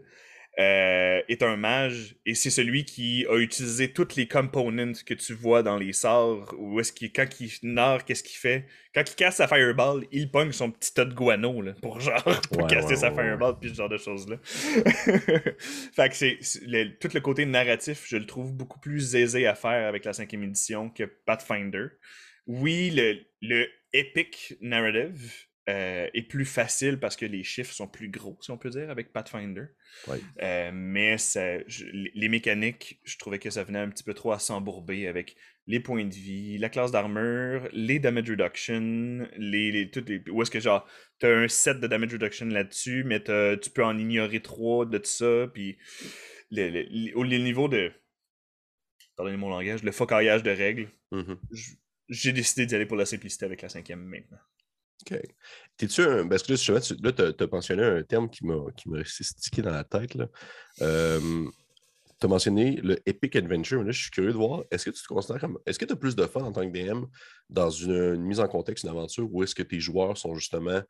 [0.58, 5.34] Euh, est un mage et c'est celui qui a utilisé toutes les components que tu
[5.34, 6.56] vois dans les sorts.
[6.58, 8.66] Ou est-ce qu'il, quand il nard, qu'est-ce qu'il fait?
[8.94, 12.24] Quand il casse sa fireball, il pogne son petit tas de guano là, pour genre
[12.54, 14.38] pour casser sa fireball puis ce genre de choses là.
[14.46, 16.40] fait que c'est,
[17.02, 20.44] tout le côté narratif, je le trouve beaucoup plus aisé à faire avec la cinquième
[20.44, 21.88] édition que Pathfinder.
[22.48, 28.10] Oui, le, le epic narrative euh, est plus facile parce que les chiffres sont plus
[28.10, 29.66] gros, si on peut dire, avec Pathfinder.
[30.42, 31.16] Euh, mais
[32.14, 35.80] les mécaniques, je trouvais que ça venait un petit peu trop à s'embourber avec les
[35.80, 40.52] points de vie, la classe d'armure, les damage reduction, les, les, toutes les, où est-ce
[40.52, 44.86] que genre, t'as un set de damage reduction là-dessus, mais tu peux en ignorer trois
[44.86, 45.80] de tout ça, puis
[47.16, 47.92] au niveau de,
[49.16, 51.38] pardonnez mon langage, le focaillage de règles, mm-hmm.
[52.10, 54.38] j'ai décidé d'y aller pour la simplicité avec la cinquième maintenant.
[55.02, 55.20] OK.
[55.78, 56.28] T'es-tu un.
[56.28, 58.58] Parce que là, tu as, mentionné un terme qui m'a
[59.04, 60.18] stické dans la tête.
[60.78, 64.92] tu as mentionné le Epic Adventure, mais là, je suis curieux de voir, est-ce que
[64.92, 65.60] tu te considères comme.
[65.66, 67.06] Est-ce que tu as plus de fun en tant que DM
[67.50, 70.82] dans une, mise en contexte, une aventure, ou est-ce que tes joueurs sont justement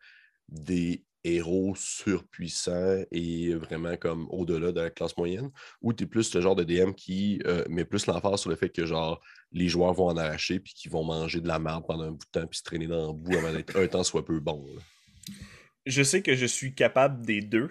[0.47, 5.49] des héros surpuissants et vraiment comme au-delà de la classe moyenne,
[5.81, 8.55] ou tu es plus le genre de DM qui euh, met plus l'emphase sur le
[8.55, 9.19] fait que genre
[9.51, 12.25] les joueurs vont en arracher puis qu'ils vont manger de la merde pendant un bout
[12.25, 14.65] de temps puis se traîner dans le bout avant d'être un temps soit peu bon.
[15.85, 17.69] Je sais que je suis capable des deux.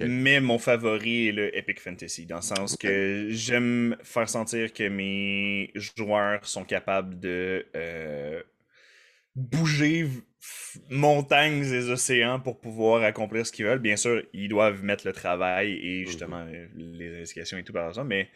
[0.00, 4.88] Mais mon favori est le Epic Fantasy, dans le sens que j'aime faire sentir que
[4.88, 8.40] mes joueurs sont capables de euh,
[9.38, 10.08] bouger
[10.90, 13.78] montagnes et océans pour pouvoir accomplir ce qu'ils veulent.
[13.78, 16.06] Bien sûr, ils doivent mettre le travail et mhm.
[16.06, 16.44] justement
[16.76, 18.28] les indications et tout par exemple, mais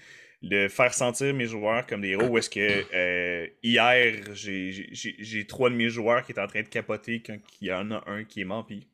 [0.42, 5.70] de faire sentir mes joueurs comme des héros, où est-ce que euh, hier, j'ai trois
[5.70, 8.24] de mes joueurs qui étaient en train de capoter quand il y en a un
[8.24, 8.88] qui est mort, puis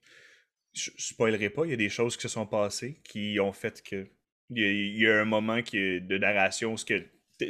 [0.75, 3.83] je spoilerai pas, il y a des choses qui se sont passées qui ont fait
[3.83, 4.07] que
[4.51, 7.05] il y a, un moment qui, de narration où que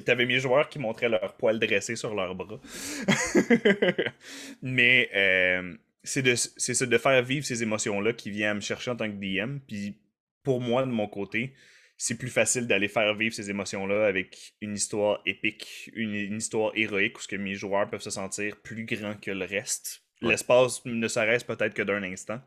[0.05, 2.61] T'avais mes joueurs qui montraient leur poil dressé sur leurs bras.
[4.63, 9.11] Mais euh, c'est de, de faire vivre ces émotions-là qui viennent me chercher en tant
[9.11, 9.59] que DM.
[9.67, 9.99] Puis
[10.43, 11.55] pour moi, de mon côté,
[11.97, 17.19] c'est plus facile d'aller faire vivre ces émotions-là avec une histoire épique, une, histoire héroïque
[17.19, 20.03] où ce que mes joueurs peuvent se sentir plus grands que le reste.
[20.23, 22.41] L'espace ne s'arrête peut-être que d'un instant.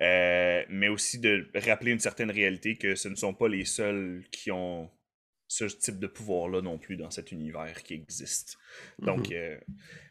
[0.00, 4.24] Euh, mais aussi de rappeler une certaine réalité que ce ne sont pas les seuls
[4.30, 4.90] qui ont
[5.50, 8.56] ce type de pouvoir-là non plus dans cet univers qui existe.
[9.00, 9.58] Donc, euh,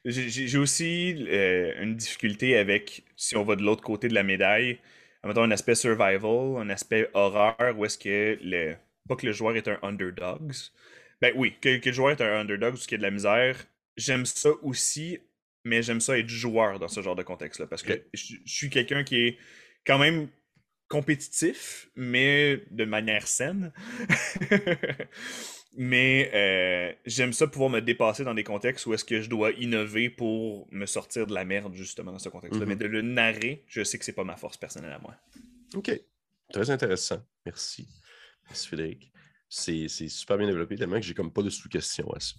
[0.03, 4.79] j'ai aussi euh, une difficulté avec, si on va de l'autre côté de la médaille,
[5.23, 8.75] mettons un aspect survival, un aspect horreur, où est-ce que le.
[9.07, 10.51] Pas que le joueur est un underdog.
[11.21, 13.65] Ben oui, que, le joueur est un underdog ou qu'il y a de la misère.
[13.95, 15.19] J'aime ça aussi,
[15.63, 17.67] mais j'aime ça être joueur dans ce genre de contexte-là.
[17.67, 19.37] Parce que je suis quelqu'un qui est
[19.87, 20.27] quand même
[20.89, 23.71] compétitif, mais de manière saine.
[25.77, 29.51] mais euh, j'aime ça pouvoir me dépasser dans des contextes où est-ce que je dois
[29.51, 32.65] innover pour me sortir de la merde, justement, dans ce contexte-là.
[32.65, 32.79] Mais mm-hmm.
[32.79, 35.15] de le narrer, je sais que c'est pas ma force personnelle à moi.
[35.75, 35.91] OK.
[36.51, 37.23] Très intéressant.
[37.45, 37.87] Merci.
[38.47, 39.11] Merci, Frédéric.
[39.47, 42.33] C'est super bien développé, tellement que j'ai comme pas de sous-question à ça.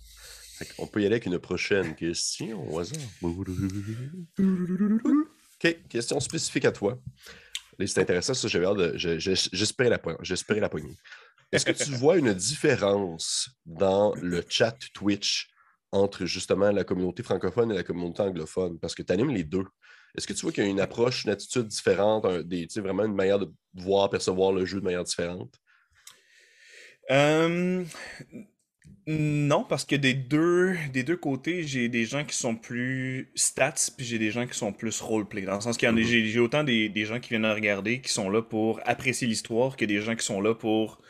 [0.78, 2.98] On peut y aller avec une prochaine question au hasard.
[5.62, 7.00] OK, question spécifique à toi
[7.86, 10.00] c'est intéressant, ça, j'avais hâte J'espérais la,
[10.60, 10.96] la poignée.
[11.52, 15.50] Est-ce que tu vois une différence dans le chat Twitch
[15.92, 18.78] entre justement la communauté francophone et la communauté anglophone?
[18.78, 19.64] Parce que tu animes les deux.
[20.16, 23.14] Est-ce que tu vois qu'il y a une approche, une attitude différente, des, vraiment une
[23.14, 25.54] manière de voir, percevoir le jeu de manière différente?
[27.10, 27.84] Euh,
[29.06, 33.74] non, parce que des deux, des deux côtés, j'ai des gens qui sont plus stats,
[33.96, 35.42] puis j'ai des gens qui sont plus roleplay.
[35.42, 36.26] Dans le sens qu'il y en a, mm-hmm.
[36.26, 40.00] j'ai autant des, gens qui viennent regarder, qui sont là pour apprécier l'histoire, que des
[40.00, 41.00] gens qui sont là pour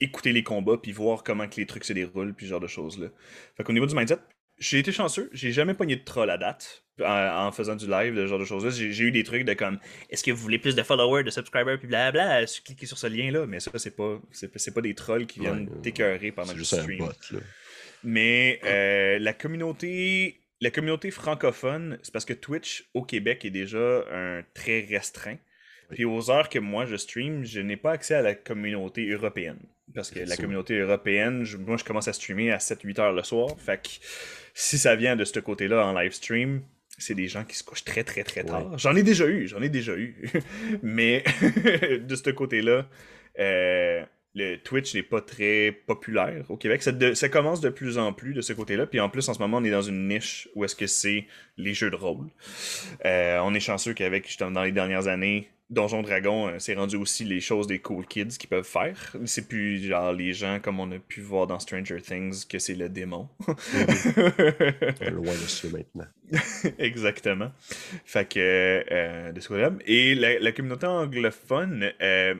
[0.00, 2.66] écouter les combats, puis voir comment que les trucs se déroulent, puis ce genre de
[2.66, 3.08] choses-là.
[3.56, 4.18] Fait qu'au niveau du mindset,
[4.58, 8.26] j'ai été chanceux, j'ai jamais pogné de troll à date en, faisant du live, ce
[8.26, 8.70] genre de choses-là.
[8.70, 9.78] J'ai eu des trucs de comme
[10.10, 13.46] est-ce que vous voulez plus de followers, de subscribers, puis blabla, cliquez sur ce lien-là,
[13.46, 17.08] mais ça, c'est pas, c'est, pas des trolls qui viennent t'écœurer pendant le stream.
[18.02, 20.40] Mais euh, la communauté.
[20.62, 25.36] La communauté francophone, c'est parce que Twitch au Québec est déjà un très restreint.
[25.90, 29.60] Puis aux heures que moi je stream, je n'ai pas accès à la communauté européenne.
[29.94, 33.48] Parce que la communauté européenne, moi je commence à streamer à 7-8 heures le soir.
[33.58, 33.88] Fait que
[34.54, 36.62] si ça vient de ce côté-là en live stream,
[36.98, 38.76] c'est des gens qui se couchent très très très tard.
[38.78, 40.30] J'en ai déjà eu, j'en ai déjà eu.
[40.82, 41.24] Mais
[42.00, 42.88] de ce côté-là,
[43.38, 44.02] euh,
[44.34, 46.82] le Twitch n'est pas très populaire au Québec.
[46.82, 48.86] Ça, commence de plus en plus de ce côté-là.
[48.86, 51.26] Puis en plus, en ce moment, on est dans une niche où est-ce que c'est
[51.56, 52.28] les jeux de rôle.
[53.04, 56.94] Euh, on est chanceux qu'avec, justement, dans les dernières années, Donjon Dragon, euh, c'est rendu
[56.94, 59.16] aussi les choses des cool kids qui peuvent faire.
[59.24, 62.76] C'est plus genre les gens comme on a pu voir dans Stranger Things que c'est
[62.76, 63.28] le démon.
[65.00, 66.06] Loin de maintenant.
[66.78, 67.50] Exactement.
[68.04, 69.72] Fait que euh, de ce côté-là.
[69.86, 72.34] Et la, communauté anglophone, euh,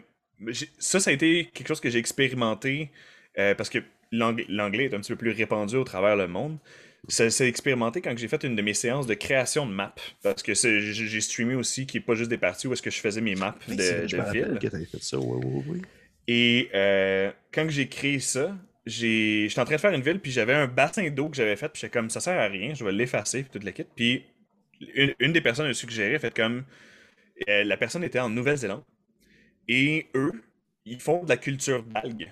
[0.78, 2.90] ça, ça a été quelque chose que j'ai expérimenté
[3.34, 3.80] parce que
[4.12, 6.58] l'anglais est un petit peu plus répandu au travers le monde.
[7.08, 9.94] Ça s'est expérimenté quand j'ai fait une de mes séances de création de maps.
[10.22, 13.00] Parce que j'ai streamé aussi, qui n'est pas juste des parties où est-ce que je
[13.00, 14.58] faisais mes maps de, de ville.
[14.90, 15.82] fait ça, oui, oui, oui.
[16.28, 20.54] Et euh, quand j'ai créé ça, j'étais en train de faire une ville, puis j'avais
[20.54, 22.92] un bassin d'eau que j'avais fait, puis j'étais comme, ça sert à rien, je vais
[22.92, 23.84] l'effacer, puis toute la kit.
[23.94, 24.24] Puis
[25.20, 26.64] une, des personnes a suggéré, fait comme,
[27.48, 28.82] euh, la personne était en Nouvelle-Zélande,
[29.68, 30.32] et eux,
[30.84, 32.30] ils font de la culture d'algues.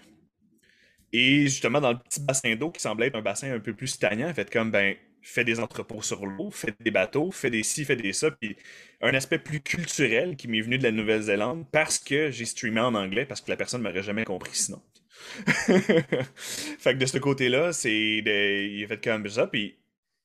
[1.17, 3.87] Et justement, dans le petit bassin d'eau qui semblait être un bassin un peu plus
[3.87, 7.85] stagnant, fait comme, ben, fait des entrepôts sur l'eau, fait des bateaux, fait des ci,
[7.85, 8.33] fait des ça.
[8.33, 8.57] Puis
[9.01, 12.97] un aspect plus culturel qui m'est venu de la Nouvelle-Zélande parce que j'ai streamé en
[12.97, 14.83] anglais, parce que la personne m'aurait jamais compris sinon.
[15.47, 19.47] fait que de ce côté-là, c'est il a fait comme ça.
[19.47, 19.79] Puis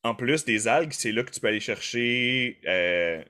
[0.04, 2.60] en plus des algues, c'est là que tu peux aller chercher.
[2.68, 3.24] Euh,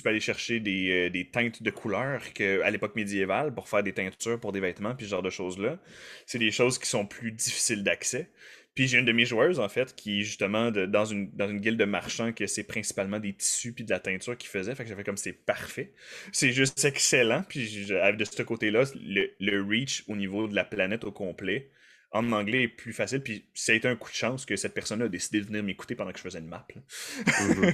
[0.00, 2.22] tu peux aller chercher des, euh, teintes de couleurs
[2.64, 5.78] à l'époque médiévale pour faire des teintures pour des vêtements, puis ce genre de choses-là.
[6.24, 8.30] C'est des choses qui sont plus difficiles d'accès.
[8.74, 11.78] Puis j'ai une de mes joueuses, en fait, qui justement dans, une, dans une guilde
[11.78, 14.74] de marchands, que c'est principalement des tissus puis de la teinture qu'ils faisait.
[14.74, 15.92] Fait que j'avais comme c'est parfait.
[16.32, 17.44] C'est juste excellent.
[17.46, 21.68] Puis de ce côté-là, le, le reach au niveau de la planète au complet,
[22.12, 23.22] en anglais est plus facile.
[23.22, 25.62] Puis ça a été un coup de chance que cette personne a décidé de venir
[25.62, 26.66] m'écouter pendant que je faisais une map.
[26.74, 27.72] Mhm.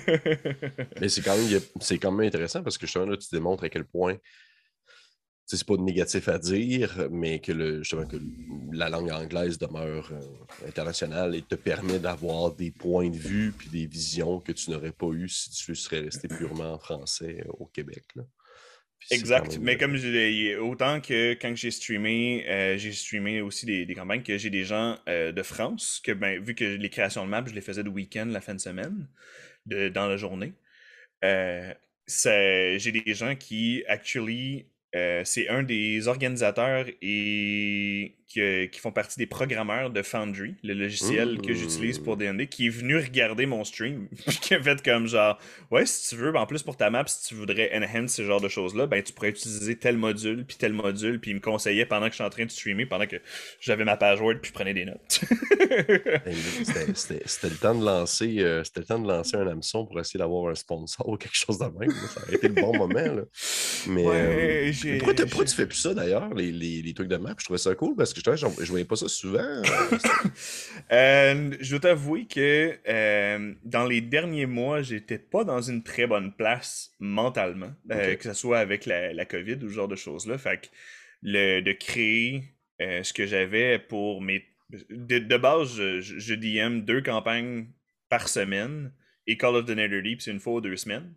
[1.00, 1.60] Mais c'est quand, même,
[2.00, 4.18] quand même intéressant parce que justement, là, tu démontres à quel point
[5.46, 8.16] c'est pas négatif à dire, mais que, le, justement, que
[8.72, 13.68] la langue anglaise demeure euh, internationale et te permet d'avoir des points de vue puis
[13.68, 17.66] des visions que tu n'aurais pas eu si tu serais resté purement en français au
[17.66, 18.04] Québec.
[18.16, 18.24] Là.
[19.10, 19.58] Exact.
[19.60, 24.36] Mais comme je autant que quand j'ai streamé, euh, j'ai streamé aussi des, campagnes que
[24.36, 27.54] j'ai des gens euh, de France, que ben, vu que les créations de maps, je
[27.54, 29.08] les faisais de week-end, la fin de semaine,
[29.66, 30.54] de, dans la journée.
[31.24, 31.72] Euh,
[32.08, 34.66] j'ai des gens qui, actually,
[35.24, 41.54] c'est un des organisateurs et qui, font partie des programmeurs de Foundry, le logiciel que
[41.54, 44.08] j'utilise pour D&D, qui est venu regarder mon stream,
[44.42, 45.38] qui a fait comme genre,
[45.70, 48.22] ouais, si tu veux, ben, en plus pour ta map, si tu voudrais enhance ce
[48.22, 51.40] genre de choses-là, ben tu pourrais utiliser tel module, puis tel module, puis il me
[51.40, 53.16] conseillait pendant que je suis en train de streamer, pendant que
[53.60, 55.20] j'avais ma page Word, puis je prenais des notes.
[56.94, 60.18] c'était le temps de lancer, euh, c'était le temps de lancer un hameçon pour essayer
[60.18, 61.90] d'avoir un sponsor ou quelque chose de même.
[61.90, 62.94] Ça aurait été le bon moment.
[62.94, 63.22] Là.
[63.88, 67.34] Mais euh, pourquoi, tu fais plus ça d'ailleurs, les, les, les, trucs de map?
[67.38, 69.46] Je trouvais ça cool parce que je, je voyais pas ça souvent.
[70.92, 76.06] Euh, je dois t'avouer que euh, dans les derniers mois, j'étais pas dans une très
[76.06, 80.38] bonne place mentalement, que ce soit avec la, la, COVID ou ce genre de choses-là.
[80.38, 80.66] Fait que
[81.22, 84.44] le, de créer ce que j'avais pour mes.
[84.90, 87.66] De, base, je, je, DM deux campagnes
[88.08, 88.92] par semaine
[89.26, 91.12] et Call of the Nether Deep, c'est une fois ou deux semaines.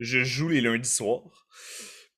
[0.00, 1.46] Je joue les lundis soirs.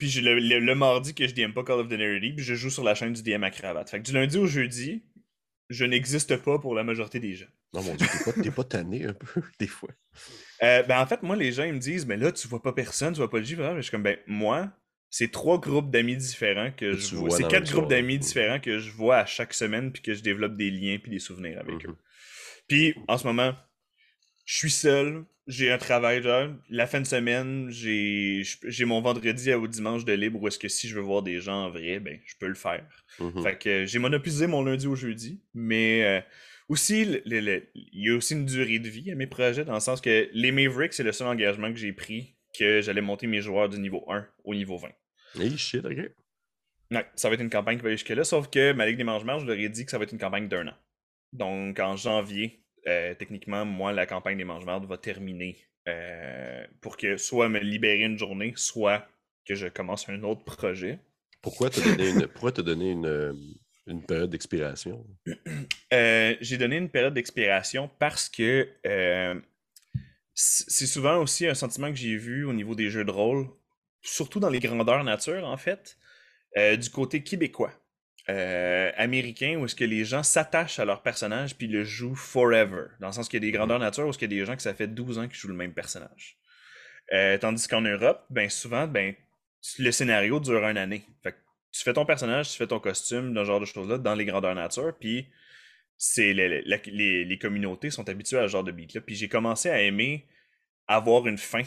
[0.05, 2.69] Puis le, le, mardi que je DM pas Call of the Nerdy, puis je joue
[2.69, 3.89] sur la chaîne du DM à cravate.
[3.89, 5.03] Fait que du lundi au jeudi,
[5.71, 7.47] je n'existe pas pour la majorité des gens.
[7.73, 9.89] Non, mon Dieu, t'es pas, pas tanné un peu, des fois.
[10.63, 12.73] Euh, ben, en fait, moi, les gens, ils me disent, mais là, tu vois pas
[12.73, 13.57] personne, tu vois pas le J.
[13.57, 14.71] Je suis comme, ben, moi,
[15.09, 17.31] c'est trois groupes d'amis différents que, je vois.
[17.31, 20.57] C'est quatre groupes d'amis différents que je vois à chaque semaine, puis que je développe
[20.57, 21.91] des liens, puis des souvenirs avec mm-hmm.
[21.91, 21.97] eux.
[22.69, 23.55] Puis, en ce moment,
[24.45, 29.67] je suis seul, j'ai un travail, genre, la fin de semaine, j'ai mon vendredi au
[29.67, 32.19] dimanche de libre où est-ce que si je veux voir des gens en vrai, ben,
[32.25, 32.87] je peux le faire.
[33.21, 33.43] Mm-hmm.
[33.43, 36.21] Fait que j'ai monopolisé mon lundi au jeudi, mais euh,
[36.69, 40.01] aussi, il y a aussi une durée de vie à mes projets, dans le sens
[40.01, 43.69] que les Mavericks, c'est le seul engagement que j'ai pris que j'allais monter mes joueurs
[43.69, 44.89] du niveau 1 au niveau 20.
[45.41, 46.11] Hey, shit, ok.
[46.91, 49.05] Ouais, ça va être une campagne qui va aller jusque-là, sauf que ma Ligue des
[49.05, 50.75] Mange-Marges, je leur ai dit que ça va être une campagne d'un an.
[51.33, 55.57] Donc, en janvier, euh, techniquement, moi, la campagne des mange va terminer
[55.89, 59.07] euh, pour que soit me libérer une journée, soit
[59.47, 60.99] que je commence un autre projet.
[61.43, 63.33] Pourquoi te donner une, pourquoi te donner une, euh,
[63.87, 65.05] une période d'expiration?
[65.91, 68.69] J'ai donné une période d'expiration parce que
[70.35, 73.47] c'est souvent aussi un sentiment que j'ai vu au niveau des jeux de rôle,
[74.03, 75.99] surtout dans les grandeurs nature, en fait,
[76.57, 77.73] du côté québécois.
[78.31, 82.87] Euh, américain où est-ce que les gens s'attachent à leur personnage puis le jouent forever.
[82.99, 84.57] Dans le sens qu'il y a des grandeurs nature où il y a des gens
[84.57, 86.39] que ça fait 12 ans qu'ils jouent le même personnage.
[87.13, 89.15] Euh, tandis qu'en Europe, ben souvent, ben
[89.79, 91.05] le scénario dure une année.
[91.23, 91.35] Fait
[91.71, 94.55] tu fais ton personnage, tu fais ton costume, ce genre de choses-là, dans les grandeurs
[94.55, 95.27] nature, puis
[95.99, 99.01] c'est les, les, communautés sont habituées à ce genre de beat-là.
[99.01, 100.27] Puis j'ai commencé à aimer
[100.87, 101.63] avoir une fin.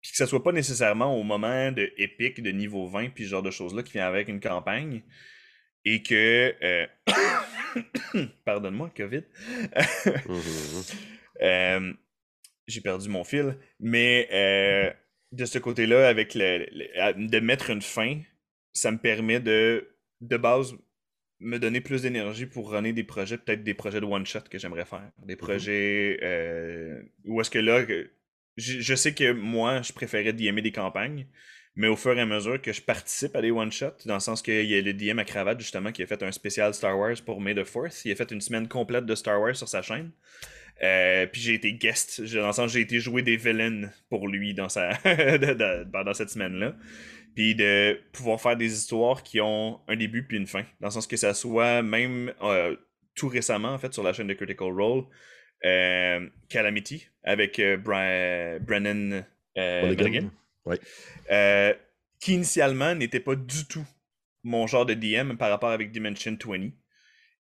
[0.00, 3.30] Puis que ça soit pas nécessairement au moment de épique de niveau 20, puis ce
[3.30, 5.02] genre de choses-là qui vient avec une campagne
[5.84, 6.54] et que.
[6.62, 6.86] Euh,
[8.44, 9.22] pardonne-moi, COVID.
[10.26, 10.32] Mmh
[11.42, 11.92] euh,
[12.66, 13.56] j'ai perdu mon fil.
[13.80, 14.92] Mais euh,
[15.32, 16.66] de ce côté-là, avec le,
[17.16, 18.20] de mettre une fin,
[18.72, 19.88] ça me permet de,
[20.20, 20.74] de base,
[21.40, 24.84] me donner plus d'énergie pour runner des projets, peut-être des projets de one-shot que j'aimerais
[24.84, 25.10] faire.
[25.18, 27.84] Des mmh projets où est-ce que là,
[28.56, 31.26] je, je, sais que moi, je préférais d'y aimer des campagnes.
[31.76, 34.42] Mais au fur et à mesure que je participe à des one-shots, dans le sens
[34.42, 37.16] qu'il y a le DM à cravate justement qui a fait un spécial Star Wars
[37.24, 38.04] pour May the Fourth.
[38.04, 40.10] Il a fait une semaine complète de Star Wars sur sa chaîne.
[40.82, 44.54] Euh, puis j'ai été guest, dans le sens j'ai été jouer des villains pour lui
[44.54, 44.94] dans sa
[45.92, 46.74] pendant cette semaine-là.
[47.36, 50.64] Puis de pouvoir faire des histoires qui ont un début puis une fin.
[50.80, 52.74] Dans le sens que ça soit même euh,
[53.14, 55.04] tout récemment en fait sur la chaîne de Critical Role.
[55.64, 59.24] Euh, Calamity avec Brennan
[61.30, 61.74] euh,
[62.20, 63.86] qui initialement n'était pas du tout
[64.42, 66.70] mon genre de DM par rapport avec Dimension 20.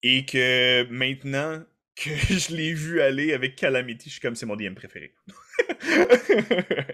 [0.04, 1.64] Et que maintenant
[1.96, 5.14] que je l'ai vu aller avec Calamity, je suis comme c'est mon DM préféré.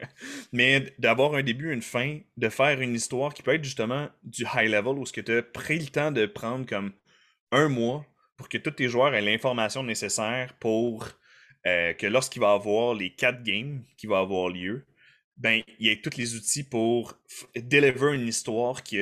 [0.53, 4.43] Mais d'avoir un début, une fin, de faire une histoire qui peut être justement du
[4.43, 6.93] high level où ce que tu as pris le temps de prendre comme
[7.51, 8.05] un mois
[8.37, 11.07] pour que tous tes joueurs aient l'information nécessaire pour
[11.67, 14.85] euh, que lorsqu'il va avoir les quatre games qui vont avoir lieu,
[15.41, 17.17] ben, il y a tous les outils pour
[17.55, 18.99] deliver une histoire qui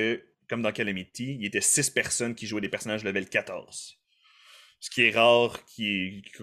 [0.50, 3.98] comme dans Calamity, il y était six personnes qui jouaient des personnages level 14.
[4.82, 5.60] Ce qui est rare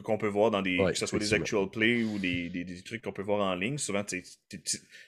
[0.05, 0.77] qu'on peut voir dans des.
[0.77, 3.79] que ce soit des actual play ou des, des, trucs qu'on peut voir en ligne.
[3.79, 4.05] Souvent,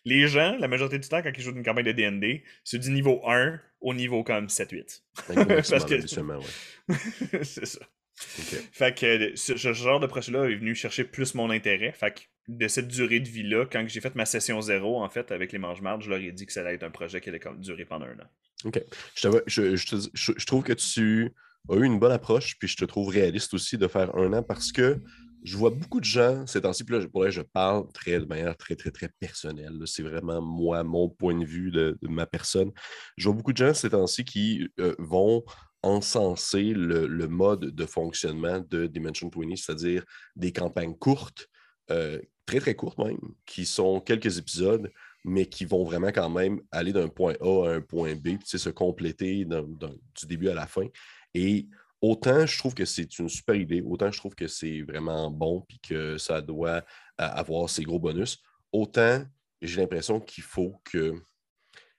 [0.06, 2.90] les gens, la majorité du temps, quand ils jouent une campagne de DND, c'est du
[2.90, 5.02] niveau 1 au niveau comme 7-8.
[5.26, 6.00] Parce que.
[7.44, 7.80] c'est ça.
[8.14, 11.92] Fait que ce, genre de projet-là est venu chercher plus mon intérêt.
[11.92, 15.30] Fait que de cette durée de vie-là, quand j'ai fait ma session zéro, en fait,
[15.32, 17.40] avec les mange-mardes, je leur ai dit que ça allait être un projet qui allait
[17.58, 18.28] durer pendant un an.
[18.64, 18.82] OK.
[19.14, 21.30] Je, je, trouve que tu
[21.70, 24.42] as eu une bonne approche, puis je te trouve réaliste aussi de faire un an
[24.42, 24.98] parce que
[25.44, 28.74] je vois beaucoup de gens ces temps-ci, puis là, je parle très, de manière très,
[28.74, 29.78] très, très personnelle.
[29.84, 32.72] C'est vraiment moi, mon point de vue de, ma personne.
[33.16, 35.44] Je vois beaucoup de gens ces temps-ci qui euh, vont
[35.82, 41.46] encenser le, mode de fonctionnement de Dimension 20, c'est-à-dire des campagnes courtes,
[41.90, 44.90] euh, très très courtes même, qui sont quelques épisodes,
[45.22, 48.58] mais qui vont vraiment quand même aller d'un point A à un point B, puis
[48.58, 50.86] se compléter du début à la fin.
[51.34, 51.68] Et
[52.00, 55.60] autant je trouve que c'est une super idée, autant je trouve que c'est vraiment bon,
[55.68, 56.84] puis que ça doit
[57.18, 58.42] avoir ses gros bonus,
[58.72, 59.22] autant
[59.60, 61.20] j'ai l'impression qu'il faut que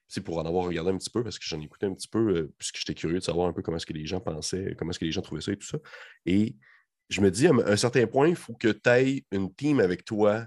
[0.08, 2.08] c'est pour en avoir regardé un petit peu, parce que j'en ai écouté un petit
[2.08, 4.74] peu, euh, puisque j'étais curieux de savoir un peu comment est-ce que les gens pensaient,
[4.76, 5.78] comment est-ce que les gens trouvaient ça et tout ça.
[6.26, 6.56] Et
[7.10, 10.04] je me dis, à un certain point, il faut que tu aies une team avec
[10.04, 10.46] toi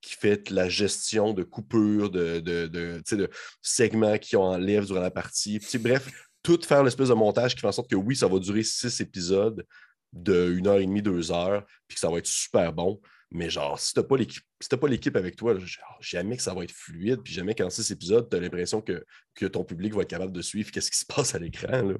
[0.00, 3.00] qui fait la gestion de coupures, de,
[3.62, 5.58] segments qui enlèvent durant la partie.
[5.80, 6.10] bref,
[6.42, 9.00] tout faire l'espèce de montage qui fait en sorte que oui, ça va durer six
[9.00, 9.64] épisodes
[10.12, 13.00] de une heure et demie, deux heures, puis que ça va être super bon.
[13.30, 15.56] Mais genre, si t'as pas l'équipe, si pas l'équipe avec toi,
[16.00, 19.04] jamais que ça va être fluide, puis jamais qu'en six épisodes, tu as l'impression que,
[19.34, 21.94] que, ton public va être capable de suivre qu'est-ce qui se passe à l'écran.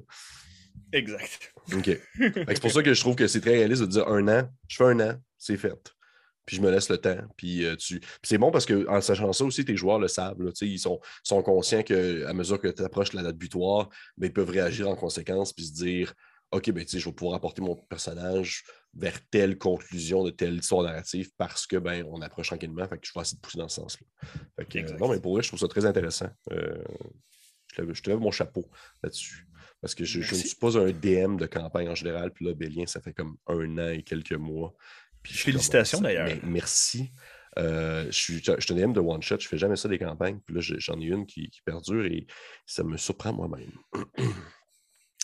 [0.91, 1.53] Exact.
[1.73, 1.85] OK.
[2.17, 4.75] c'est pour ça que je trouve que c'est très réaliste de dire un an, je
[4.77, 5.93] fais un an, c'est fait.
[6.45, 7.17] Puis je me laisse le temps.
[7.37, 7.99] Puis, euh, tu...
[8.21, 10.37] c'est bon parce qu'en sachant ça aussi, tes joueurs le savent.
[10.61, 14.49] ils sont, sont conscients qu'à mesure que tu approches la date butoir, ben, ils peuvent
[14.49, 16.13] réagir en conséquence puis se dire
[16.51, 18.63] OK, ben, je vais pouvoir apporter mon personnage
[18.93, 22.87] vers telle conclusion de telle histoire narrative parce que ben, on approche tranquillement.
[22.87, 24.97] Fait que je vais essayer de pousser dans ce sens-là.
[24.99, 26.29] non, mais pour vrai, je trouve ça très intéressant.
[26.51, 26.83] Euh,
[27.77, 28.69] je, te lève, mon chapeau
[29.03, 29.47] là-dessus.
[29.81, 32.31] Parce que je, ne suis pas un DM de campagne en général.
[32.31, 34.73] Puis là, Bélien, ça fait comme un an et quelques mois.
[35.21, 36.29] Puis Félicitations d'ailleurs.
[36.43, 37.11] merci.
[37.57, 40.39] Euh, je, suis, je un DM de one shot, je fais jamais ça des campagnes.
[40.45, 42.27] Puis là, j'en ai une qui, qui, perdure et
[42.65, 43.71] ça me surprend moi-même.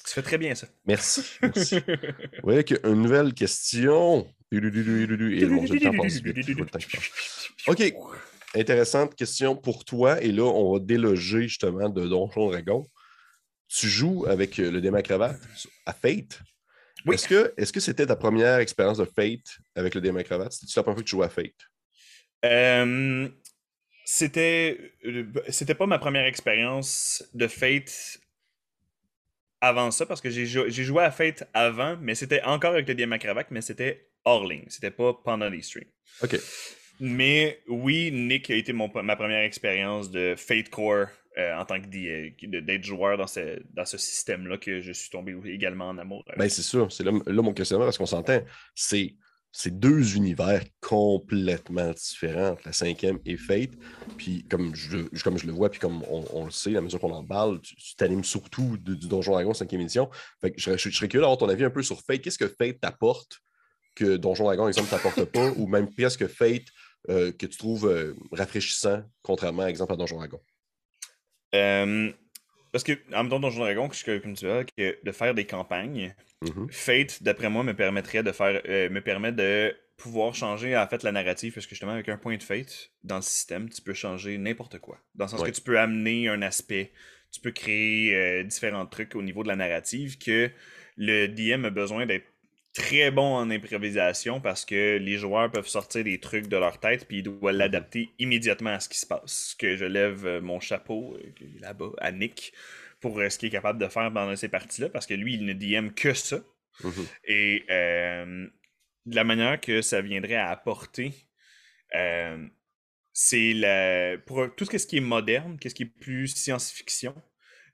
[0.03, 0.67] Tu fais très bien ça.
[0.85, 1.23] Merci.
[1.41, 1.79] merci.
[1.79, 4.27] Vous voyez qu'une nouvelle question.
[4.51, 4.59] Et
[5.79, 6.49] temps passe vite.
[7.67, 7.93] OK.
[8.55, 10.21] Intéressante question pour toi.
[10.21, 12.85] Et là, on va déloger justement de Donjon Dragon.
[13.67, 15.39] Tu joues avec le Déma Cravate
[15.85, 16.41] à Fate?
[17.05, 17.15] Oui.
[17.15, 20.51] Est-ce que que c'était ta première expérience de Fate avec le Déma Cravate?
[20.51, 21.55] C'était-tu la première fois que tu jouais à Fate?
[22.43, 23.29] Euh,
[24.05, 28.19] c'était euh, c'était pas ma première expérience de Fate
[29.61, 33.13] avant ça parce que j'ai joué à Fate avant, mais c'était encore avec le DM
[33.51, 34.65] mais c'était hors ligne.
[34.67, 35.89] C'était pas pendant les streams.
[36.23, 36.35] OK.
[37.03, 41.81] Mais oui, Nick a été mon, ma première expérience de Fate Core euh, en tant
[41.81, 46.23] que d'être joueur dans ce, dans ce système-là que je suis tombé également en amour.
[46.37, 46.91] Ben, c'est sûr.
[46.91, 48.39] C'est là, mon questionnement, parce qu'on s'entend.
[48.75, 49.15] C'est
[49.53, 53.71] c'est deux univers complètement différents la cinquième et Fate.
[54.15, 57.11] Puis comme je, comme je le vois, puis comme on, le sait, à mesure qu'on
[57.11, 60.09] en parle, tu t'animes surtout du Donjon Dragon 5 édition.
[60.39, 62.21] Fait que je, je, serais curieux d'avoir ton avis un peu sur Fate.
[62.21, 63.41] Qu'est-ce que Fate t'apporte
[63.95, 66.67] que Donjon Dragon, exemple, t'apporte pas, ou même presque Fate
[67.09, 70.39] euh, que tu trouves euh, rafraîchissant, contrairement, exemple, à Donjon Dragon?
[71.55, 72.11] Euh,
[72.71, 76.15] parce que, en même temps, Donjon Dragon, comme tu vois, que de faire des campagnes,
[76.43, 76.71] mm-hmm.
[76.71, 81.11] Fate, d'après moi, me permettrait de faire, me permet de pouvoir changer en fait la
[81.11, 84.35] narrative parce que justement avec un point de fate dans le système tu peux changer
[84.39, 86.91] n'importe quoi dans le sens que tu peux amener un aspect
[87.31, 90.49] tu peux créer différents trucs au niveau de la narrative que
[90.97, 92.25] le DM a besoin d'être
[92.73, 97.07] très bon en improvisation parce que les joueurs peuvent sortir des trucs de leur tête
[97.07, 99.55] puis ils doivent l'adapter immédiatement à ce qui se passe.
[99.59, 102.53] Que je lève euh, mon chapeau euh, là-bas à Nick
[103.01, 105.45] pour euh, ce qu'il est capable de faire dans ces parties-là parce que lui, il
[105.45, 106.41] ne DM que ça.
[106.83, 107.07] Mm-hmm.
[107.25, 107.65] Et
[109.07, 111.11] de la manière que ça viendrait à apporter,
[113.13, 114.17] c'est la...
[114.25, 117.13] pour tout ce qui est moderne, qu'est-ce qui est plus science-fiction,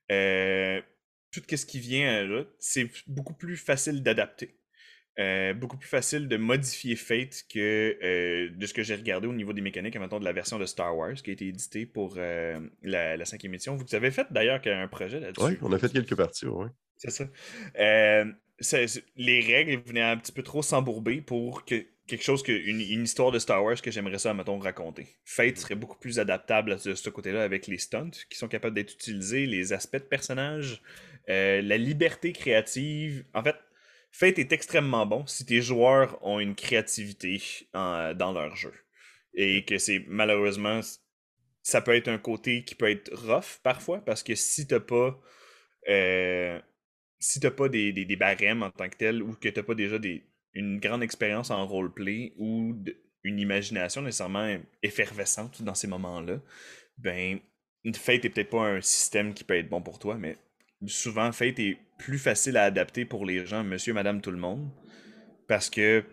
[0.09, 4.56] tout ce qui vient là, c'est beaucoup plus facile d'adapter.
[5.19, 9.33] Euh, beaucoup plus facile de modifier Fate que euh, de ce que j'ai regardé au
[9.33, 12.15] niveau des mécaniques, mettons de la version de Star Wars qui a été éditée pour
[12.17, 13.75] euh, la, cinquième édition.
[13.75, 15.43] Vous avez fait d'ailleurs un projet là-dessus.
[15.43, 16.67] Oui, on a fait quelques parties, oui.
[16.97, 17.25] C'est ça.
[19.15, 23.31] les règles venaient un petit peu trop s'embourber pour que quelque chose que une, histoire
[23.31, 25.07] de Star Wars que j'aimerais ça mettons raconter.
[25.25, 25.59] Fate mm.
[25.59, 29.47] serait beaucoup plus adaptable de ce côté-là avec les stunts qui sont capables d'être utilisés,
[29.47, 30.79] les aspects de personnages,
[31.27, 33.25] la liberté créative.
[33.33, 33.55] En fait,
[34.11, 37.41] Fate est extrêmement bon si tes joueurs ont une créativité
[37.73, 38.73] dans leur jeu.
[39.33, 40.81] Et que c'est malheureusement,
[41.61, 45.19] ça peut être un côté qui peut être rough parfois, parce que si t'as pas.
[45.89, 46.59] Euh,
[47.19, 49.97] si t'as pas des, des, barèmes en tant que tel, ou que t'as pas déjà
[49.97, 52.75] des, une grande expérience en roleplay, ou
[53.23, 56.39] une imagination nécessairement effervescente dans ces moments-là,
[56.97, 57.39] ben,
[57.95, 60.37] Fate est peut-être pas un système qui peut être bon pour toi, mais
[60.85, 64.69] souvent Fate est plus facile à adapter pour les gens, monsieur, madame, tout le monde.
[65.47, 66.03] Parce que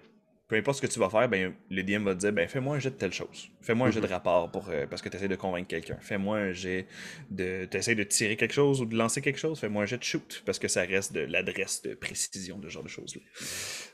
[0.47, 2.77] peu importe ce que tu vas faire, ben, le DM va te dire ben, fais-moi
[2.77, 3.49] un jet de telle chose.
[3.63, 4.13] Fais-moi un jet de mhm.
[4.13, 5.97] rapport pour, euh, parce que tu essaies de convaincre quelqu'un.
[6.01, 6.87] Fais-moi un jet
[7.31, 7.67] de.
[7.71, 9.59] Tu essaies de tirer quelque chose ou de lancer quelque chose.
[9.59, 12.75] Fais-moi un jet de shoot parce que ça reste de l'adresse de précision, de ce
[12.75, 13.23] genre de choses-là.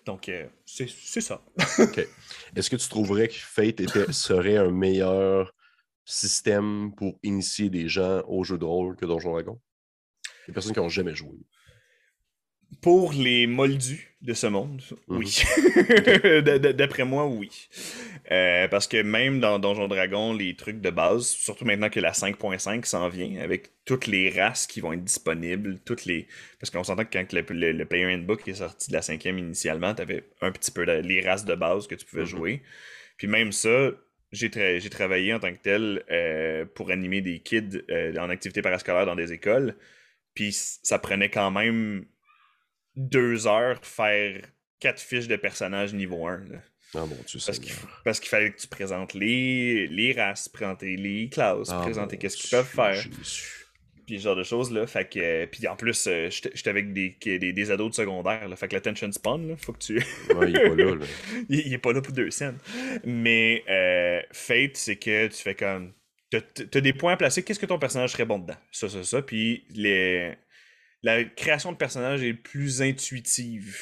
[0.06, 1.44] Donc, euh, c'est ça.
[1.78, 2.06] OK.
[2.56, 5.54] Est-ce que tu trouverais que Fate était, serait un meilleur
[6.04, 9.60] système pour initier des gens au jeu de rôle que Donjon Dragon?
[10.48, 11.38] Des personnes qui n'ont jamais joué.
[12.80, 15.16] Pour les moldus de ce monde, mhm.
[15.18, 15.42] oui.
[16.74, 17.68] D'après moi, oui.
[18.30, 22.12] Euh, parce que même dans Donjon Dragon, les trucs de base, surtout maintenant que la
[22.12, 26.26] 5.5 s'en vient, avec toutes les races qui vont être disponibles, toutes les.
[26.58, 29.94] Parce qu'on s'entend que quand le, le, Player Handbook est sorti de la 5e initialement,
[29.94, 32.28] tu avais un petit peu les races de base que tu pouvais mhm.
[32.28, 32.62] jouer.
[33.16, 33.90] Puis même ça,
[34.32, 39.06] j'ai travaillé en tant que tel euh, pour animer des kids euh, en activité parascolaire
[39.06, 39.74] dans des écoles.
[40.34, 42.04] Puis ça prenait quand même
[42.96, 44.42] deux heures faire
[44.80, 46.44] quatre fiches de personnages niveau 1.
[46.94, 47.52] Ah bon, tu sais.
[48.04, 52.36] Parce qu'il fallait que tu présentes les, les races, présenter les classes, ah présenter qu'est-ce
[52.36, 53.00] qu'ils peuvent faire.
[54.06, 54.88] Puis ce genre de choses, là.
[54.88, 58.56] Fait que, puis en plus, euh, j'étais avec des, des, des, ados de secondaire, là.
[58.56, 59.98] Fait que l'attention spawn, là, faut que tu.
[60.34, 61.06] ouais, il est pas là, là.
[61.48, 62.58] il, est pas là pour deux scènes.
[63.04, 65.92] Mais euh, Fate, c'est que tu fais comme.
[66.30, 68.56] T'as des points à placer, qu'est-ce que ton personnage serait bon dedans?
[68.72, 69.22] Ça, ça, ça.
[69.22, 70.36] Puis les
[71.02, 73.76] la création de personnage est plus intuitive.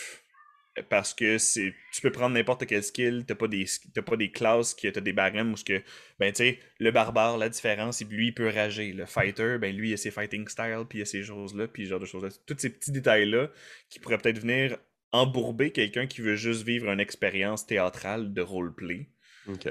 [0.88, 3.66] Parce que c'est tu peux prendre n'importe quel skill, t'as pas des
[4.06, 5.82] pas des classes qui t'as des barèmes où ce que
[6.20, 9.90] ben tu sais le barbare la différence lui il peut rager, le fighter ben lui
[9.90, 12.06] il a ses fighting styles puis il a ces choses là puis ce genre de
[12.06, 13.50] choses là, tous ces petits détails là
[13.90, 14.78] qui pourraient peut-être venir
[15.12, 19.08] embourber quelqu'un qui veut juste vivre une expérience théâtrale de roleplay.
[19.46, 19.68] OK.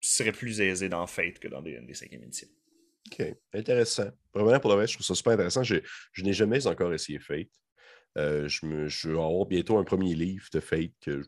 [0.00, 2.48] Serait plus aisé dans Fate que dans des, des 5 éditions.
[3.10, 4.10] OK, intéressant.
[4.34, 5.62] Vraiment, pour le reste, je trouve ça super intéressant.
[5.62, 5.80] Je,
[6.18, 7.48] n'ai jamais encore essayé Fate.
[8.16, 11.22] Euh, je, vais avoir bientôt un premier livre de Fate que,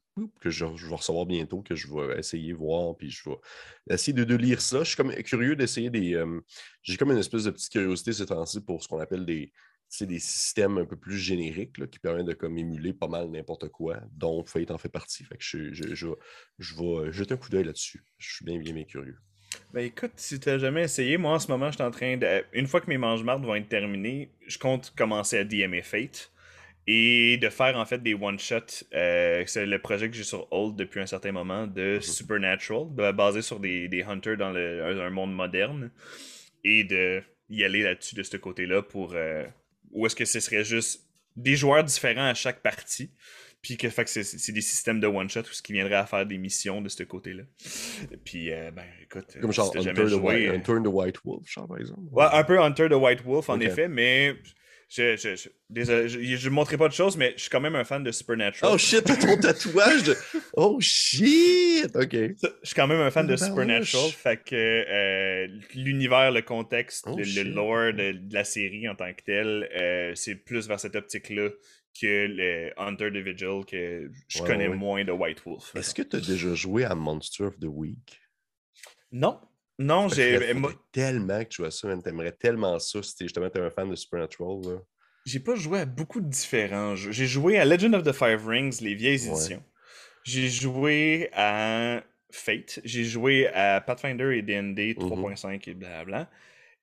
[0.45, 3.37] je, vais recevoir bientôt, que je vais essayer voir, puis je vais
[3.91, 4.81] essayer de, lire ça.
[4.81, 6.14] Je suis comme curieux d'essayer des.
[6.14, 6.41] Euh,
[6.83, 9.53] j'ai comme une espèce de petite curiosité ces temps-ci pour ce qu'on appelle des,
[10.01, 14.01] des systèmes un peu plus génériques qui permettent de comme, émuler pas mal n'importe quoi,
[14.12, 15.24] dont Fate en fait partie.
[15.24, 18.03] Fait que je, je vais jeter un coup d'œil là-dessus.
[18.18, 19.18] Je suis bien, bien, bien curieux.
[19.72, 22.16] Ben écoute, si tu n'as jamais essayé, moi en ce moment, je suis en train
[22.16, 22.44] de.
[22.52, 26.32] Une fois que mes mange-mardes vont être terminés, je compte commencer à DMA Fate
[26.86, 28.84] et de faire en fait des one-shots.
[28.94, 32.02] Euh, c'est le projet que j'ai sur Hold depuis un certain moment de mhm.
[32.02, 35.90] Supernatural, basé sur des, hunters dans un, monde moderne
[36.64, 39.12] et de y aller là-dessus de ce côté-là pour.
[39.14, 39.44] Euh,
[39.92, 41.04] ou est-ce que ce serait juste
[41.36, 43.10] des joueurs différents à chaque partie?
[43.62, 46.24] Puis que, fait que c'est des systèmes de one-shot où ce qui viendrait à faire
[46.24, 47.42] des missions de ce côté-là.
[48.24, 49.36] Puis, euh, ben, écoute.
[49.40, 52.00] Comme genre Hunter, the White, euh, Hunter the White Wolf, genre, par exemple.
[52.11, 54.36] Ouais, un peu Hunter the White Wolf, en effet, mais.
[54.93, 57.76] Je, je, je, désolé, je, ne montrerai pas de choses, mais je suis quand même
[57.76, 58.72] un fan de Supernatural.
[58.74, 60.16] Oh shit, ton tatouage de...
[60.55, 61.95] Oh shit!
[61.95, 62.12] Ok.
[62.12, 67.16] Je suis quand même un fan de Supernatural, fait que euh, l'univers, le contexte, oh,
[67.16, 71.51] le, lore de, la série en tant que tel, c'est plus vers cette optique-là
[72.01, 75.72] que le Hunter the Vigil, que je connais moins de White Wolf.
[75.76, 78.20] Est-ce que tu as déjà joué à Monster of the Week?
[79.12, 79.41] Non.
[79.81, 80.39] Non, j'ai.
[80.93, 84.81] tellement que tu vois ça, t'aimerais tellement ça si justement t'es un fan de Supernatural.
[85.26, 87.12] J'ai pas joué à beaucoup de différents jeux.
[87.12, 89.62] J'ai joué à Legend of the Five Rings, les vieilles éditions.
[90.24, 92.81] J'ai joué à Fate.
[92.85, 95.70] J'ai joué à Pathfinder et D&D 3.5 mm-hmm.
[95.70, 96.31] et blablabla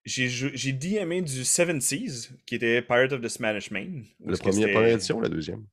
[0.08, 4.04] j'ai DMé du Seven Seas, qui était Pirate of the Spanish Main.
[4.26, 5.66] La première, première édition ou la deuxième?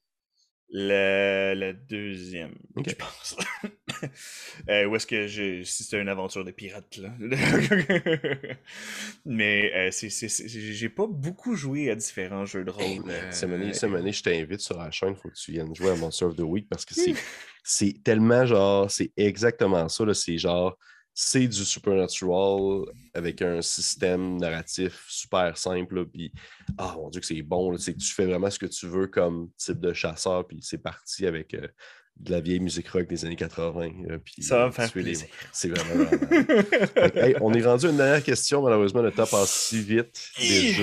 [0.70, 2.55] La, deuxième,
[2.85, 3.37] je pense.
[4.68, 7.11] euh, où est-ce que je, si c'était une aventure de pirates, là.
[9.24, 12.84] Mais euh, j'ai pas beaucoup joué à différents jeux de rôle.
[12.84, 15.90] Hey, euh, cette année, je t'invite sur la chaîne, il faut que tu viennes jouer
[15.90, 16.94] à Monster of the Week parce que
[17.62, 20.78] c'est tellement genre, c'est exactement ça, c'est genre
[21.14, 26.07] c'est du supernatural avec un système narratif super simple.
[26.07, 26.32] Puis,
[26.76, 27.76] ah mon Dieu, que c'est bon.
[27.78, 30.44] C'est que tu fais vraiment ce que tu veux comme type de chasseur.
[30.46, 31.68] Puis c'est parti avec euh,
[32.16, 33.90] de la vieille musique rock des années 80.
[34.08, 35.26] Euh, puis, ça va faire plaisir.
[35.52, 36.08] C'est vraiment.
[37.40, 38.62] on est rendu à une dernière question.
[38.62, 40.30] Malheureusement, le temps passe si vite.
[40.38, 40.82] Déjà.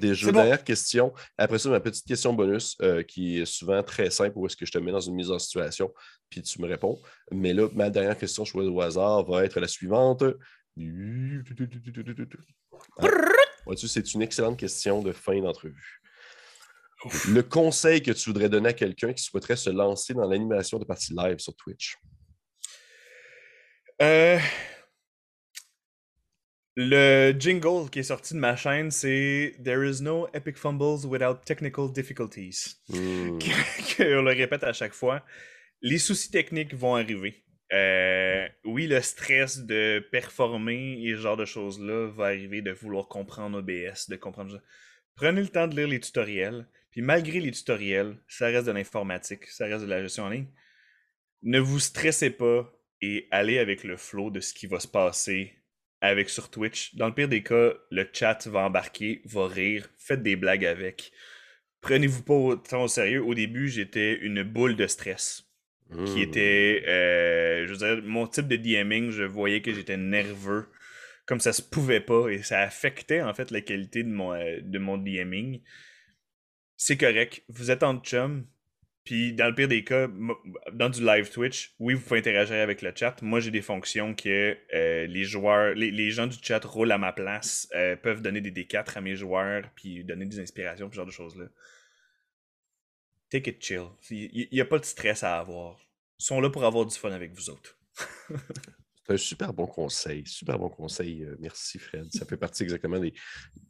[0.00, 1.12] Déjà, dernière question.
[1.36, 4.66] Après ça, ma petite question bonus euh, qui est souvent très simple où est-ce que
[4.66, 5.92] je te mets dans une mise en situation
[6.32, 6.98] puis tu me réponds.
[7.30, 10.24] Mais là, ma dernière question, je au hasard, va être la suivante.
[13.76, 16.01] c'est une excellente question de fin d'entrevue.
[17.28, 20.84] Le conseil que tu voudrais donner à quelqu'un qui souhaiterait se lancer dans l'animation de
[20.84, 21.96] parties live sur Twitch?
[24.00, 24.38] Euh,
[26.76, 31.44] le jingle qui est sorti de ma chaîne, c'est There is no epic fumbles without
[31.44, 32.76] technical difficulties.
[32.88, 33.38] Hmm.
[34.00, 35.24] on le répète à chaque fois.
[35.82, 37.44] les soucis techniques vont arriver.
[37.72, 43.08] Euh, oui, le stress de performer et ce genre de choses-là va arriver, de vouloir
[43.08, 44.62] comprendre OBS, de comprendre.
[45.14, 46.66] Prenez le temps de lire les tutoriels.
[46.92, 50.46] Puis malgré les tutoriels, ça reste de l'informatique, ça reste de la gestion en ligne.
[51.42, 55.52] Ne vous stressez pas et allez avec le flow de ce qui va se passer
[56.00, 56.94] avec sur Twitch.
[56.96, 61.12] Dans le pire des cas, le chat va embarquer, va rire, faites des blagues avec.
[61.80, 63.22] Prenez-vous pas autant au sérieux.
[63.24, 65.44] Au début, j'étais une boule de stress
[66.06, 66.22] qui Hmm.
[66.22, 70.68] était, euh, je veux dire, mon type de DMing, je voyais que j'étais nerveux,
[71.26, 74.60] comme ça se pouvait pas, et ça affectait en fait la qualité de mon, euh,
[74.62, 75.60] de mon DMing.
[76.84, 78.44] C'est correct, vous êtes en chum,
[79.04, 80.08] puis dans le pire des cas,
[80.72, 83.22] dans du live Twitch, oui, vous pouvez interagir avec le chat.
[83.22, 86.98] Moi, j'ai des fonctions que euh, les joueurs, les, les gens du chat roulent à
[86.98, 90.96] ma place, euh, peuvent donner des D4 à mes joueurs, puis donner des inspirations, ce
[90.96, 91.44] genre de choses-là.
[93.30, 93.86] Take it chill.
[94.10, 95.78] Il n'y a pas de stress à avoir.
[96.18, 97.78] Ils sont là pour avoir du fun avec vous autres.
[99.06, 101.24] C'est un super bon conseil, super bon conseil.
[101.24, 102.06] Euh, merci, Fred.
[102.12, 103.12] Ça fait partie exactement des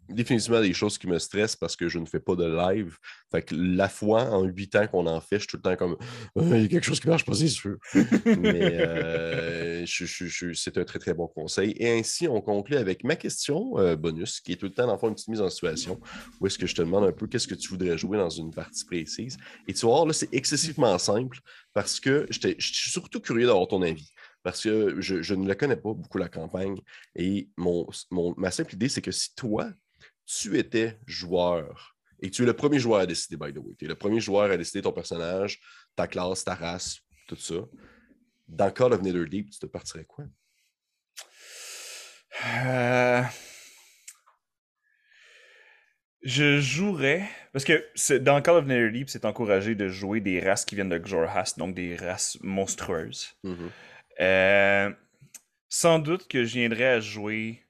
[0.08, 2.98] définitivement des choses qui me stressent parce que je ne fais pas de live.
[3.30, 5.76] Fait que la fois, en huit ans qu'on en fait, je suis tout le temps
[5.76, 5.96] comme
[6.36, 7.76] Ah, il y a quelque chose qui marche pas, c'est sûr.
[8.26, 11.74] Mais euh, je- je- je- c'est un très, très bon conseil.
[11.78, 15.08] Et ainsi, on conclut avec ma question euh, bonus, qui est tout le temps, fond,
[15.08, 15.98] une petite mise en situation
[16.40, 18.52] où est-ce que je te demande un peu qu'est-ce que tu voudrais jouer dans une
[18.52, 19.38] partie précise.
[19.66, 21.38] Et tu voir, là, c'est excessivement simple
[21.72, 24.12] parce que je suis surtout curieux d'avoir ton avis
[24.42, 26.76] parce que je, je ne la connais pas beaucoup, la campagne.
[27.14, 29.70] Et mon, mon- ma simple idée, c'est que si toi,
[30.26, 33.84] tu étais joueur, et tu es le premier joueur à décider, by the way, tu
[33.84, 35.60] es le premier joueur à décider ton personnage,
[35.96, 37.54] ta classe, ta race, tout ça,
[38.48, 40.24] dans Call of Netherdeep, tu te partirais quoi?
[42.64, 43.22] Euh,
[46.22, 47.28] Je jouerais.
[47.52, 50.98] Parce que dans Call of Netherdeep, c'est encouragé de jouer des races qui viennent de
[50.98, 53.34] Xorhast, donc des races monstrueuses.
[53.42, 53.70] Mhm.
[54.20, 54.90] Euh,
[55.68, 57.64] sans doute que je viendrais à jouer.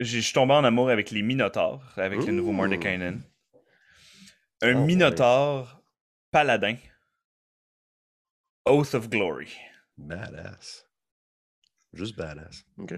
[0.00, 2.52] j'ai- Je suis tombé en amour avec les Minotaurs, avec le nouveau.
[2.52, 3.22] Mordekainen.
[4.62, 4.86] Un ouais.
[4.86, 5.80] Minotaur
[6.30, 6.76] paladin.
[8.66, 9.54] Oath of Glory.
[9.96, 10.86] Badass.
[11.92, 12.64] Juste badass.
[12.78, 12.94] OK.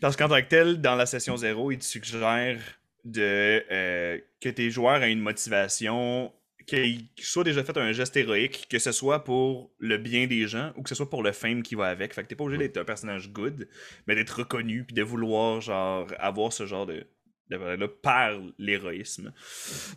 [0.00, 2.60] Parce qu'en tant que tel, dans la session 0, il te suggère
[3.04, 6.32] de, euh, que tes joueurs aient une motivation,
[6.66, 10.72] qu'ils soient déjà fait un geste héroïque, que ce soit pour le bien des gens
[10.76, 12.12] ou que ce soit pour le fame qui va avec.
[12.14, 13.68] Fait que t'es pas obligé d'être un personnage good,
[14.06, 17.06] mais d'être reconnu puis de vouloir genre avoir ce genre de,
[17.48, 19.32] de par l'héroïsme.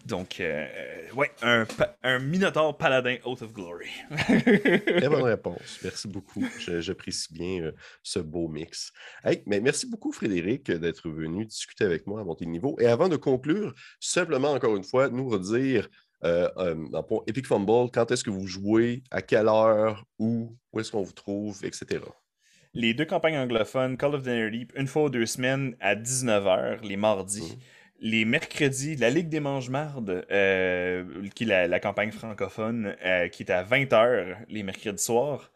[0.06, 0.68] Donc, euh,
[1.16, 1.66] ouais, un,
[2.04, 3.90] un Minotaur paladin Oath of Glory.
[4.20, 5.80] Très bonne réponse.
[5.84, 6.46] Merci beaucoup.
[6.60, 7.72] Je- J'apprécie bien euh,
[8.04, 8.94] ce beau mix.
[9.24, 12.78] Hey, mais merci beaucoup, Frédéric, d'être venu discuter avec moi à monter le niveau.
[12.80, 15.90] Et avant de conclure, simplement encore une fois, nous redire
[16.24, 20.80] euh, euh, point Epic Fumble, quand est-ce que vous jouez, à quelle heure, où, où
[20.80, 22.02] est-ce qu'on vous trouve, etc.
[22.74, 26.82] Les deux campagnes anglophones, Call of the Netherdeep, une fois ou deux semaines à 19h,
[26.84, 27.42] les mardis.
[27.42, 27.60] Mhm.
[28.02, 31.04] Les mercredis, la Ligue des Mange-Mardes, euh,
[31.36, 35.52] qui est la, la campagne francophone, euh, qui est à 20h les mercredis soirs.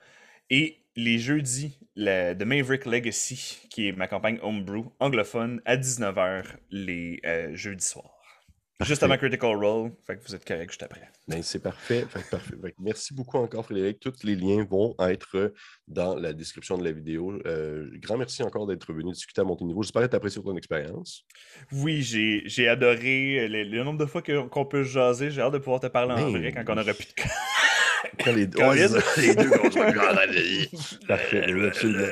[0.49, 6.43] Et les jeudis, la, The Maverick Legacy, qui est ma campagne Homebrew, anglophone, à 19h
[6.69, 8.12] les euh, jeudis soirs.
[8.81, 9.05] Juste Parfait.
[9.13, 11.07] avant Critical Role, fait que vous êtes correct juste après.
[11.27, 12.05] Ben, c'est parfait.
[12.09, 12.55] Fait parfait.
[12.61, 13.99] Fait merci beaucoup encore, Frédéric.
[13.99, 15.53] Tous les liens vont être
[15.87, 17.39] dans la description de la vidéo.
[17.45, 19.83] Euh, grand merci encore d'être venu discuter à monter niveau.
[19.83, 21.23] J'espère que tu apprécié ton expérience.
[21.71, 25.29] Oui, j'ai j'ai adoré le, le nombre de fois que- qu'on peut jaser.
[25.31, 27.13] J'ai hâte de pouvoir te parler en Ben vrai quand on aura plus de
[28.73, 29.49] les, ça, les deux.
[31.07, 32.07] Parfait, oui, absolument.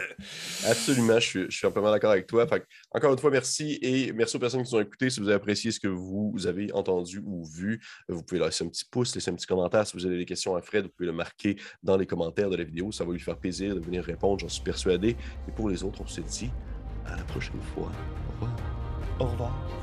[0.68, 2.48] Absolument, je suis, je suis d'accord avec toi.
[2.48, 5.10] Fait encore une fois, merci et merci aux personnes qui nous ont écoutés.
[5.10, 8.68] Si vous avez apprécié ce que vous avez entendu ou vu, vous pouvez laisser un
[8.68, 9.86] petit pouce, laisser un petit commentaire.
[9.86, 12.58] Si vous avez des questions à Fred, vous pouvez le marquer dans les commentaires de
[12.58, 12.92] la vidéo.
[12.92, 15.16] Ça va lui faire plaisir de venir répondre, j'en suis persuadé.
[15.48, 16.52] Et pour les autres, on se dit
[17.06, 17.92] à la prochaine fois.
[18.30, 18.56] Au revoir.
[19.20, 19.81] Au revoir.